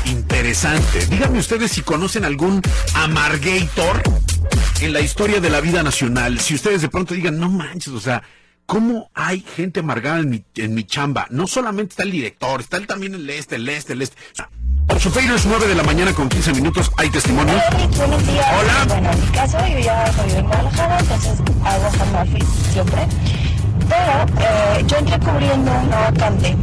[0.04, 1.06] Interesante.
[1.06, 2.62] Díganme ustedes si conocen algún
[2.94, 4.02] amargator
[4.80, 6.38] en la historia de la vida nacional.
[6.38, 8.22] Si ustedes de pronto digan, no manches, o sea,
[8.66, 11.26] ¿cómo hay gente amargada en mi, en mi chamba?
[11.30, 14.16] No solamente está el director, está el, también el este, el este, el este.
[14.88, 16.90] Observadores 9 de la mañana con 15 minutos.
[16.96, 17.54] ¿Hay testimonio?
[17.96, 18.46] Buenos días.
[18.60, 18.84] Hola.
[18.86, 23.06] Bueno, en mi caso, yo ya soy de Guadalajara, entonces hago home office siempre.
[23.88, 26.56] Pero eh, yo entré cubriendo una vacante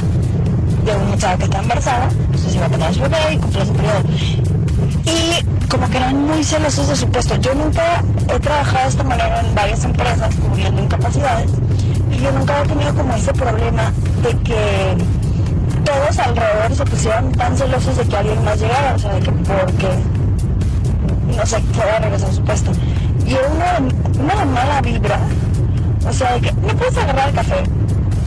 [0.84, 3.74] de una chava que está embarazada, entonces iba a tener su bebé y cumplió su
[3.74, 4.04] periodo.
[5.06, 7.36] Y como que eran muy celosos de su puesto.
[7.38, 11.52] Yo nunca he trabajado de esta manera en varias empresas cubriendo incapacidades
[12.12, 13.92] y yo nunca he tenido como ese problema
[14.22, 14.98] de que
[15.84, 19.32] todos alrededor se pusieron tan celosos de que alguien más llegara, o sea, de que
[19.32, 19.90] porque,
[21.36, 22.72] no sé, fuera a regresar a su puesto.
[23.26, 25.20] Y era una, una mala vibra,
[26.08, 27.64] o sea, de que no puedes agarrar el café.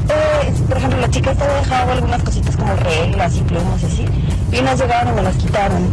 [0.08, 4.06] Eh, por ejemplo, la chica estaba dejando algunas cositas como reglas y plumas y así,
[4.52, 5.92] y unas llegaron y me las quitaron.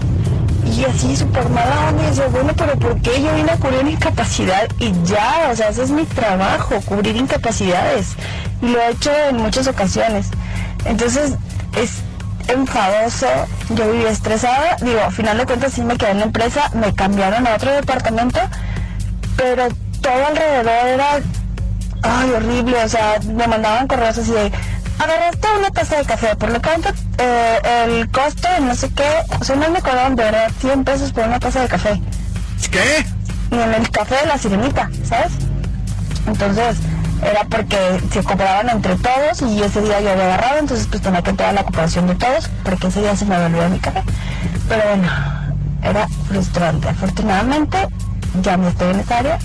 [0.66, 3.88] Y así súper mala onda, y yo, bueno, pero ¿por qué yo vine a cubrir
[3.88, 4.70] incapacidad?
[4.80, 8.16] Y ya, o sea, ese es mi trabajo, cubrir incapacidades.
[8.62, 10.28] Y lo he hecho en muchas ocasiones.
[10.86, 11.34] Entonces,
[11.76, 12.02] es
[12.48, 13.28] enfadoso,
[13.70, 16.94] yo vivía estresada, digo, a final de cuentas sí me quedé en la empresa, me
[16.94, 18.40] cambiaron a otro departamento,
[19.38, 19.68] pero
[20.02, 21.22] todo alrededor era,
[22.04, 24.52] ay, horrible, o sea, me mandaban correos así de,
[25.00, 29.44] agarraste una taza de café, por lo tanto, eh, el costo, no sé qué, o
[29.44, 32.02] sea, no me cobraron de verdad 100 pesos por una taza de café.
[32.72, 33.06] ¿Qué?
[33.52, 35.34] Y en el café de la sirenita, ¿sabes?
[36.26, 36.78] Entonces,
[37.22, 37.78] era porque
[38.12, 41.54] se cooperaban entre todos y ese día yo había agarrado, entonces pues tenía que entrar
[41.54, 44.04] la cooperación de todos, porque ese día se me olvidó mi café.
[44.68, 45.10] Pero bueno,
[45.84, 46.90] era frustrante.
[46.90, 47.78] Afortunadamente,
[48.42, 49.40] ya no estoy en esa área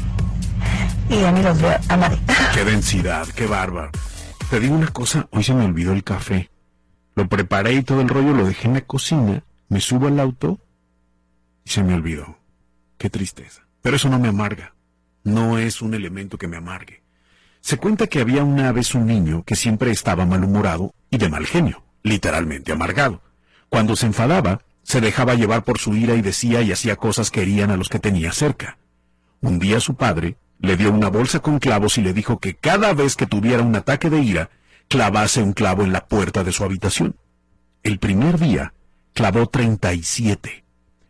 [1.09, 2.19] y ya ni los veo a nadie.
[2.55, 3.91] Qué densidad, qué bárbaro.
[4.51, 6.51] Te digo una cosa, hoy se me olvidó el café.
[7.15, 10.59] Lo preparé y todo el rollo lo dejé en la cocina, me subo al auto
[11.65, 12.39] y se me olvidó.
[12.97, 13.63] qué tristeza.
[13.83, 14.75] Pero eso no me amarga.
[15.25, 17.03] No es un elemento que me amargue.
[17.61, 21.47] Se cuenta que había una vez un niño que siempre estaba malhumorado y de mal
[21.47, 23.23] genio, literalmente amargado.
[23.69, 27.43] Cuando se enfadaba, se dejaba llevar por su ira y decía y hacía cosas que
[27.43, 28.79] herían a los que tenía cerca.
[29.41, 32.93] Un día su padre le dio una bolsa con clavos y le dijo que cada
[32.93, 34.51] vez que tuviera un ataque de ira,
[34.89, 37.17] clavase un clavo en la puerta de su habitación.
[37.83, 38.75] El primer día,
[39.15, 40.65] clavó 37.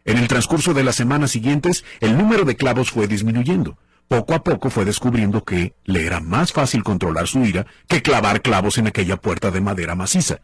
[0.05, 3.79] En el transcurso de las semanas siguientes, el número de clavos fue disminuyendo.
[4.09, 8.41] Poco a poco fue descubriendo que le era más fácil controlar su ira que clavar
[8.41, 10.41] clavos en aquella puerta de madera maciza.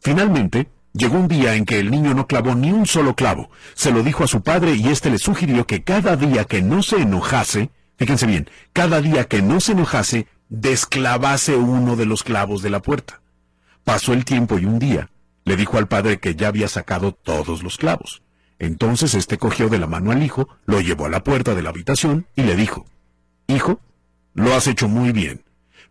[0.00, 3.50] Finalmente, llegó un día en que el niño no clavó ni un solo clavo.
[3.74, 6.82] Se lo dijo a su padre y éste le sugirió que cada día que no
[6.82, 12.62] se enojase, fíjense bien, cada día que no se enojase, desclavase uno de los clavos
[12.62, 13.20] de la puerta.
[13.84, 15.10] Pasó el tiempo y un día
[15.44, 18.22] le dijo al padre que ya había sacado todos los clavos.
[18.58, 21.70] Entonces éste cogió de la mano al hijo, lo llevó a la puerta de la
[21.70, 22.86] habitación y le dijo,
[23.46, 23.80] Hijo,
[24.34, 25.44] lo has hecho muy bien,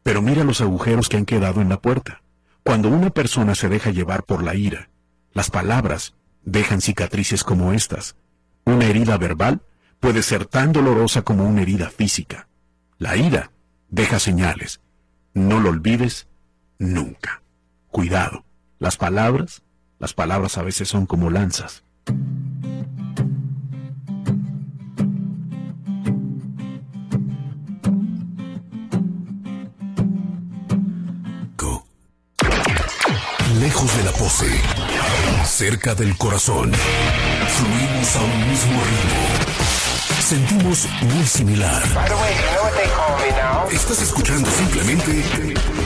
[0.03, 2.21] pero mira los agujeros que han quedado en la puerta.
[2.63, 4.89] Cuando una persona se deja llevar por la ira,
[5.33, 8.15] las palabras dejan cicatrices como estas.
[8.63, 9.61] Una herida verbal
[9.99, 12.47] puede ser tan dolorosa como una herida física.
[12.97, 13.51] La ira
[13.89, 14.81] deja señales.
[15.33, 16.27] No lo olvides
[16.79, 17.41] nunca.
[17.89, 18.45] Cuidado.
[18.79, 19.63] Las palabras,
[19.99, 21.83] las palabras a veces son como lanzas.
[33.59, 34.61] Lejos de la pose,
[35.45, 39.66] cerca del corazón, fluimos a un mismo ritmo.
[40.27, 41.81] Sentimos muy similar.
[43.71, 45.23] Estás escuchando simplemente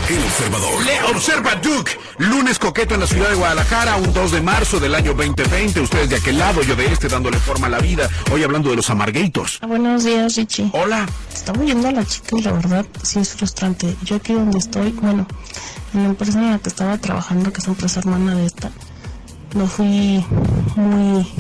[0.09, 0.83] El Observador.
[0.83, 1.91] Le observa Duke.
[2.17, 5.81] Lunes coqueto en la ciudad de Guadalajara, un 2 de marzo del año 2020.
[5.81, 8.09] Ustedes de aquel lado, yo de este, dándole forma a la vida.
[8.31, 9.59] Hoy hablando de los amarguitos.
[9.59, 10.71] Buenos días, Richie.
[10.73, 11.07] Hola.
[11.31, 13.95] Estaba oyendo a la chica y la verdad sí es frustrante.
[14.03, 15.27] Yo aquí donde estoy, bueno,
[15.93, 18.71] en la empresa en la que estaba trabajando, que es empresa hermana de esta,
[19.53, 20.25] no fui
[20.75, 21.31] muy,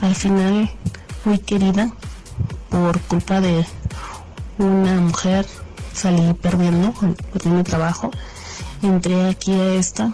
[0.00, 0.70] al final,
[1.26, 1.92] muy querida
[2.70, 3.66] por culpa de
[4.58, 5.46] una mujer.
[5.92, 6.92] Salí perdiendo,
[7.32, 8.10] perdiendo mi trabajo.
[8.82, 10.12] Entré aquí a esta,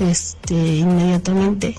[0.00, 1.76] este, inmediatamente.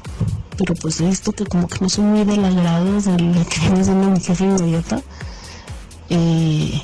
[0.58, 3.60] Pero pues he visto que como que no soy muy del agrado de la que
[3.62, 5.02] viene siendo mi jefe inmediata.
[6.10, 6.82] Eh,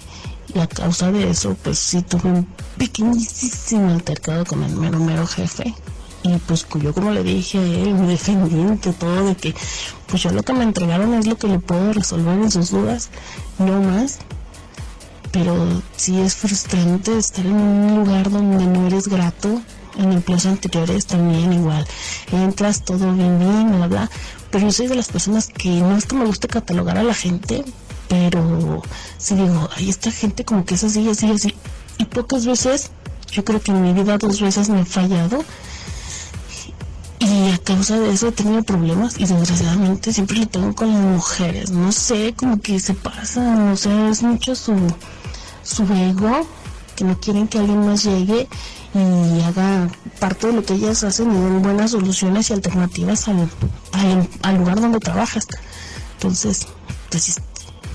[0.53, 2.47] y a causa de eso, pues sí tuve un
[2.77, 5.73] pequeñísimo altercado con el mero mero jefe.
[6.27, 7.95] Y pues yo como le dije a él,
[8.67, 9.55] ante todo de que
[10.07, 13.09] pues yo lo que me entregaron es lo que le puedo resolver en sus dudas,
[13.59, 14.19] no más.
[15.31, 19.61] Pero sí es frustrante estar en un lugar donde no eres grato.
[19.97, 21.87] En empleos anteriores también igual.
[22.31, 24.09] Entras todo bien, bien, bla, bla.
[24.51, 27.15] Pero yo soy de las personas que no es que me guste catalogar a la
[27.15, 27.65] gente,
[28.07, 28.83] pero
[29.17, 31.55] si digo, hay esta gente como que es así, así, así.
[31.97, 32.91] Y pocas veces,
[33.31, 35.43] yo creo que en mi vida dos veces me he fallado.
[37.19, 41.01] Y a causa de eso he tenido problemas y desgraciadamente siempre lo tengo con las
[41.01, 41.71] mujeres.
[41.71, 44.75] No sé, como que se pasa, no sé, es mucho su,
[45.63, 46.47] su ego,
[46.95, 48.47] que no quieren que alguien más llegue
[48.93, 49.89] y haga
[50.19, 53.49] parte de lo que ellas hacen y den buenas soluciones y alternativas al,
[53.93, 55.47] al, al lugar donde trabajas.
[56.13, 56.67] Entonces,
[57.09, 57.41] pues es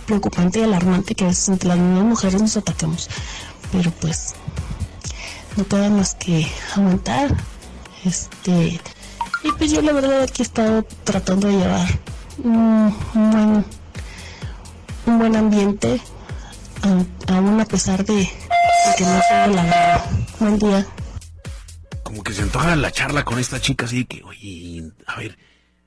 [0.07, 3.09] preocupante y alarmante que a veces entre las mismas mujeres nos atacamos.
[3.71, 4.35] Pero pues,
[5.57, 6.47] no queda más que
[6.77, 7.37] aguantar.
[8.05, 8.81] Este,
[9.45, 11.89] y pues yo la verdad aquí he estado tratando de llevar
[12.43, 13.65] un, buen,
[15.07, 16.01] un buen ambiente,
[17.29, 18.29] aún a pesar de,
[18.97, 20.11] que no soy la verdad.
[20.39, 20.87] Buen día.
[22.03, 25.39] Como que se antoja la charla con esta chica así que, oye, a ver,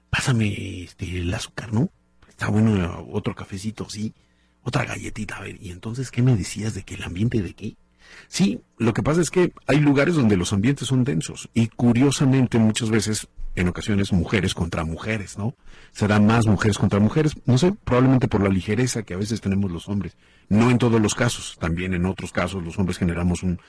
[0.09, 1.89] pásame este, el azúcar, ¿no?
[2.27, 4.13] Está bueno otro cafecito, sí.
[4.63, 5.57] Otra galletita, a ver.
[5.61, 7.77] ¿Y entonces qué me decías de que el ambiente de qué?
[8.27, 12.57] Sí, lo que pasa es que hay lugares donde los ambientes son densos y curiosamente
[12.57, 15.55] muchas veces, en ocasiones, mujeres contra mujeres, ¿no?
[15.91, 19.41] Se dan más mujeres contra mujeres, no sé, probablemente por la ligereza que a veces
[19.41, 20.17] tenemos los hombres.
[20.49, 23.59] No en todos los casos, también en otros casos los hombres generamos un,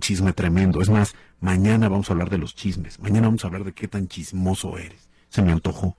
[0.00, 0.80] chisme tremendo.
[0.80, 3.88] Es más, mañana vamos a hablar de los chismes, mañana vamos a hablar de qué
[3.88, 5.08] tan chismoso eres.
[5.28, 5.96] Se me antojó.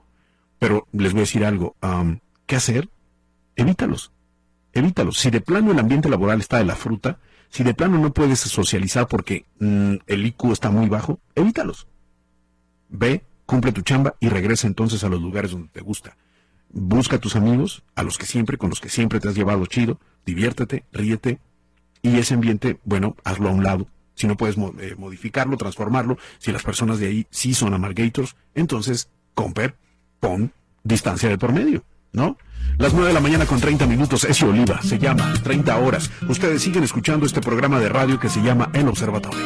[0.60, 2.90] Pero les voy a decir algo, am, ¿qué hacer?
[3.56, 4.12] Evítalos
[4.78, 5.18] evítalos.
[5.18, 7.20] Si de plano el ambiente laboral está de la fruta,
[7.50, 11.88] si de plano no puedes socializar porque mm, el IQ está muy bajo, evítalos.
[12.90, 16.16] Ve, cumple tu chamba y regresa entonces a los lugares donde te gusta.
[16.70, 19.66] Busca a tus amigos, a los que siempre, con los que siempre te has llevado
[19.66, 21.40] chido, diviértete, ríete,
[22.04, 23.88] y ese ambiente, bueno, hazlo a un lado.
[24.14, 29.10] Si no puedes eh, modificarlo, transformarlo, si las personas de ahí sí son amargators, entonces,
[29.34, 29.78] comper,
[30.20, 30.52] pon
[30.84, 31.84] distancia de por medio.
[32.12, 32.38] ¿no?
[32.78, 36.12] Las 9 de la mañana con 30 minutos, es Oliva, se llama 30 horas.
[36.28, 39.46] Ustedes siguen escuchando este programa de radio que se llama El Observatorio.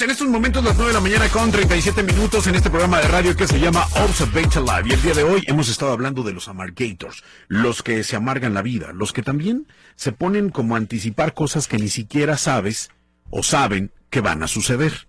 [0.00, 3.06] En estos momentos, las 9 de la mañana con 37 minutos en este programa de
[3.06, 4.88] radio que se llama Observate Live.
[4.88, 8.54] Y el día de hoy hemos estado hablando de los amargators, los que se amargan
[8.54, 12.90] la vida, los que también se ponen como a anticipar cosas que ni siquiera sabes
[13.30, 15.06] o saben que van a suceder.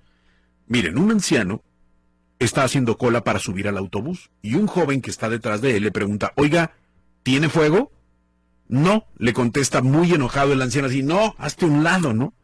[0.68, 1.64] Miren, un anciano
[2.38, 5.84] está haciendo cola para subir al autobús y un joven que está detrás de él
[5.84, 6.74] le pregunta, oiga,
[7.24, 7.92] ¿tiene fuego?
[8.68, 12.36] No, le contesta muy enojado el anciano así, no, hazte un lado, ¿no?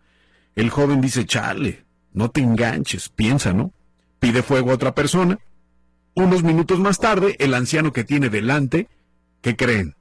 [0.56, 3.74] El joven dice, chale, no te enganches, piensa, ¿no?
[4.20, 5.40] Pide fuego a otra persona.
[6.14, 8.88] Unos minutos más tarde, el anciano que tiene delante,
[9.42, 9.96] ¿qué creen?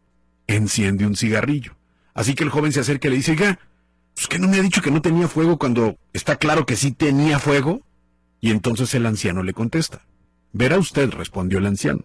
[0.46, 1.76] Enciende un cigarrillo.
[2.14, 3.58] Así que el joven se acerca y le dice, oiga,
[4.14, 6.92] ¿pues que no me ha dicho que no tenía fuego cuando está claro que sí
[6.92, 7.82] tenía fuego?
[8.40, 10.04] Y entonces el anciano le contesta.
[10.52, 12.04] Verá usted, respondió el anciano.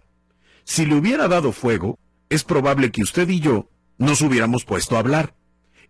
[0.64, 1.98] Si le hubiera dado fuego,
[2.28, 5.34] es probable que usted y yo nos hubiéramos puesto a hablar.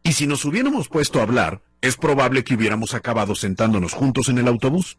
[0.07, 4.39] Y si nos hubiéramos puesto a hablar, es probable que hubiéramos acabado sentándonos juntos en
[4.39, 4.99] el autobús.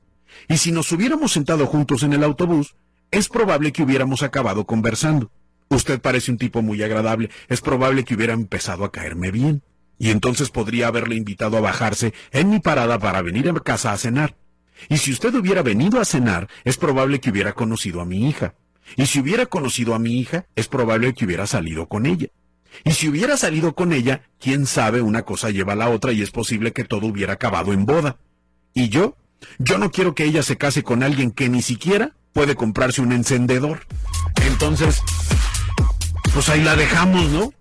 [0.49, 2.75] Y si nos hubiéramos sentado juntos en el autobús,
[3.09, 5.31] es probable que hubiéramos acabado conversando.
[5.69, 9.63] Usted parece un tipo muy agradable, es probable que hubiera empezado a caerme bien.
[9.97, 13.97] Y entonces podría haberle invitado a bajarse en mi parada para venir a casa a
[13.97, 14.35] cenar.
[14.89, 18.55] Y si usted hubiera venido a cenar, es probable que hubiera conocido a mi hija.
[18.97, 22.27] Y si hubiera conocido a mi hija, es probable que hubiera salido con ella.
[22.83, 26.21] Y si hubiera salido con ella, quién sabe, una cosa lleva a la otra y
[26.21, 28.17] es posible que todo hubiera acabado en boda.
[28.73, 29.17] ¿Y yo?
[29.59, 33.11] Yo no quiero que ella se case con alguien que ni siquiera puede comprarse un
[33.11, 33.87] encendedor.
[34.45, 35.01] Entonces,
[36.33, 37.53] pues ahí la dejamos, ¿no?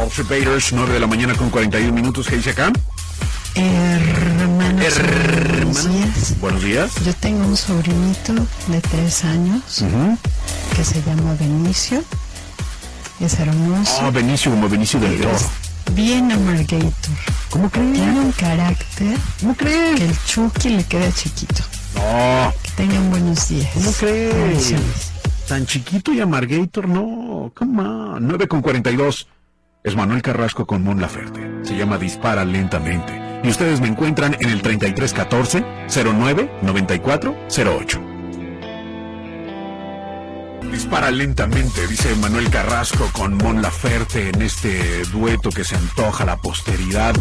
[0.00, 2.72] Observators, 9 de la mañana con 41 minutos, ¿qué dice acá?
[4.78, 6.40] Buenos días.
[6.40, 6.94] Buenos días.
[7.04, 8.34] Yo tengo un sobrinito
[8.68, 9.84] de tres años
[10.76, 12.02] que se llama Benicio.
[13.20, 14.00] Es hermoso.
[14.00, 15.36] Ah, Benicio, como Benicio del Toro.
[15.92, 16.92] Bien amargator.
[17.50, 17.94] ¿Cómo crees?
[17.94, 19.18] Tiene un carácter.
[19.40, 19.98] ¿Cómo crees?
[19.98, 21.62] Que el Chucky le queda chiquito.
[21.96, 22.52] No.
[22.62, 23.70] Que tengan buenos días.
[23.74, 24.34] ¿Cómo crees?
[24.34, 25.12] Bendiciones.
[25.48, 27.50] Tan chiquito y amargator, no.
[27.54, 28.28] Come on.
[28.28, 29.26] 9 con 42.
[29.82, 31.40] Es Manuel Carrasco con Mon Laferte.
[31.62, 33.27] Se llama Dispara lentamente.
[33.42, 35.64] Y ustedes me encuentran en el 3314
[36.14, 38.08] 09 94 08.
[40.72, 46.36] Dispara lentamente, dice Manuel Carrasco con Mon Laferte en este dueto que se antoja la
[46.36, 47.14] posteridad.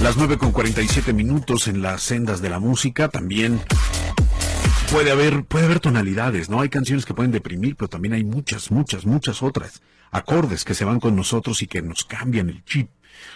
[0.00, 3.08] Las 9 con 47 minutos en las sendas de la música.
[3.08, 3.60] También
[4.90, 6.60] puede haber, puede haber tonalidades, ¿no?
[6.60, 9.82] Hay canciones que pueden deprimir, pero también hay muchas, muchas, muchas otras.
[10.10, 12.90] Acordes que se van con nosotros y que nos cambian el chip.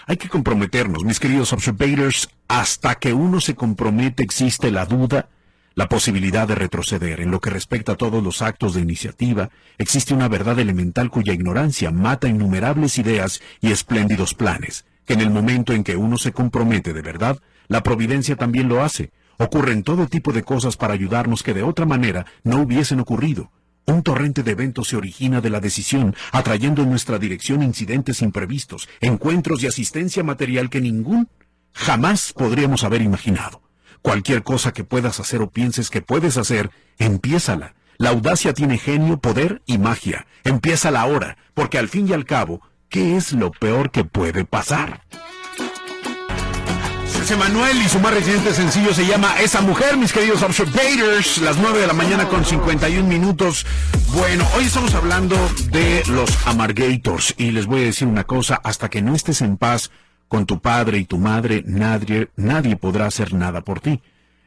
[0.07, 5.29] Hay que comprometernos, mis queridos observators, hasta que uno se compromete existe la duda,
[5.75, 7.21] la posibilidad de retroceder.
[7.21, 11.35] En lo que respecta a todos los actos de iniciativa, existe una verdad elemental cuya
[11.35, 16.33] ignorancia mata innumerables ideas y espléndidos planes, que en el momento en que uno se
[16.33, 19.11] compromete de verdad, la providencia también lo hace.
[19.39, 23.51] Ocurren todo tipo de cosas para ayudarnos que de otra manera no hubiesen ocurrido.
[23.87, 28.89] Un torrente de eventos se origina de la decisión, atrayendo en nuestra dirección incidentes imprevistos,
[29.01, 31.29] encuentros y asistencia material que ningún
[31.73, 33.63] jamás podríamos haber imaginado.
[34.03, 37.75] Cualquier cosa que puedas hacer o pienses que puedes hacer, empiézala.
[37.97, 40.27] La audacia tiene genio, poder y magia.
[40.43, 45.03] Empiézala ahora, porque al fin y al cabo, ¿qué es lo peor que puede pasar?
[47.35, 51.81] Manuel y su más reciente sencillo se llama Esa Mujer, mis queridos observators, las 9
[51.81, 53.67] de la mañana con 51 minutos.
[54.15, 55.37] Bueno, hoy estamos hablando
[55.73, 59.57] de los amargators y les voy a decir una cosa, hasta que no estés en
[59.57, 59.91] paz
[60.29, 64.03] con tu padre y tu madre, nadie, nadie podrá hacer nada por ti.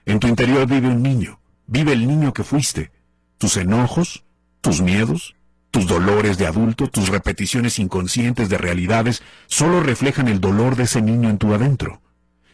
[0.06, 2.92] En tu interior vive un niño, vive el niño que fuiste.
[3.38, 4.24] Tus enojos,
[4.62, 5.36] tus miedos,
[5.72, 11.02] tus dolores de adulto, tus repeticiones inconscientes de realidades, solo reflejan el dolor de ese
[11.02, 12.00] niño en tu adentro.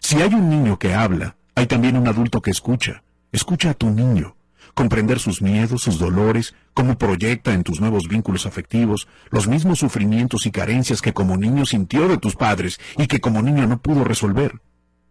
[0.06, 3.02] Si hay un niño que habla, hay también un adulto que escucha.
[3.32, 4.36] Escucha a tu niño.
[4.76, 10.46] Comprender sus miedos, sus dolores, cómo proyecta en tus nuevos vínculos afectivos los mismos sufrimientos
[10.46, 14.04] y carencias que como niño sintió de tus padres y que como niño no pudo
[14.04, 14.62] resolver.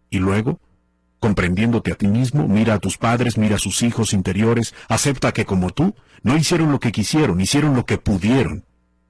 [0.09, 0.61] Y luego,
[1.19, 5.43] comprendiéndote a ti mismo, mira a tus padres, mira a sus hijos interiores, acepta que
[5.43, 5.93] como tú,
[6.23, 8.63] no hicieron lo que quisieron, hicieron lo que pudieron.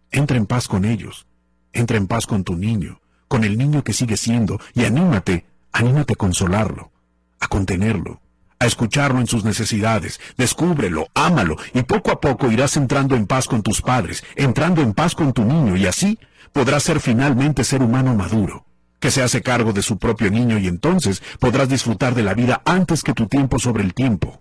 [0.09, 1.27] Entra en paz con ellos.
[1.73, 5.45] Entra en paz con tu niño, con el niño que sigue siendo, y anímate
[5.75, 6.93] Anímate a consolarlo,
[7.41, 8.21] a contenerlo,
[8.59, 13.45] a escucharlo en sus necesidades, descúbrelo, ámalo, y poco a poco irás entrando en paz
[13.45, 16.17] con tus padres, entrando en paz con tu niño, y así
[16.53, 18.65] podrás ser finalmente ser humano maduro,
[19.01, 22.61] que se hace cargo de su propio niño y entonces podrás disfrutar de la vida
[22.63, 24.39] antes que tu tiempo sobre el tiempo.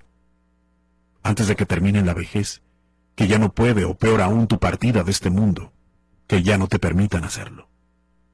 [1.24, 2.62] antes de que termine la vejez,
[3.16, 5.72] que ya no puede o peor aún tu partida de este mundo,
[6.28, 7.68] que ya no te permitan hacerlo.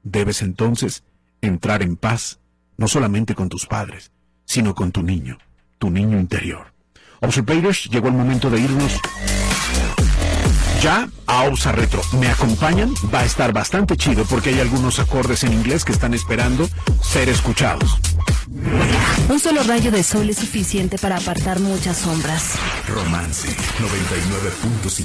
[0.03, 1.05] Debes entonces
[1.41, 2.40] entrar en paz,
[2.81, 4.11] no solamente con tus padres,
[4.47, 5.37] sino con tu niño,
[5.79, 6.73] tu niño interior.
[7.21, 8.99] Observators, llegó el momento de irnos
[10.83, 12.01] ya a Obsa Retro.
[12.19, 12.95] ¿Me acompañan?
[13.15, 16.67] Va a estar bastante chido porque hay algunos acordes en inglés que están esperando
[17.03, 17.99] ser escuchados.
[19.29, 22.55] Un solo rayo de sol es suficiente para apartar muchas sombras.
[22.89, 25.05] Romance 99.5.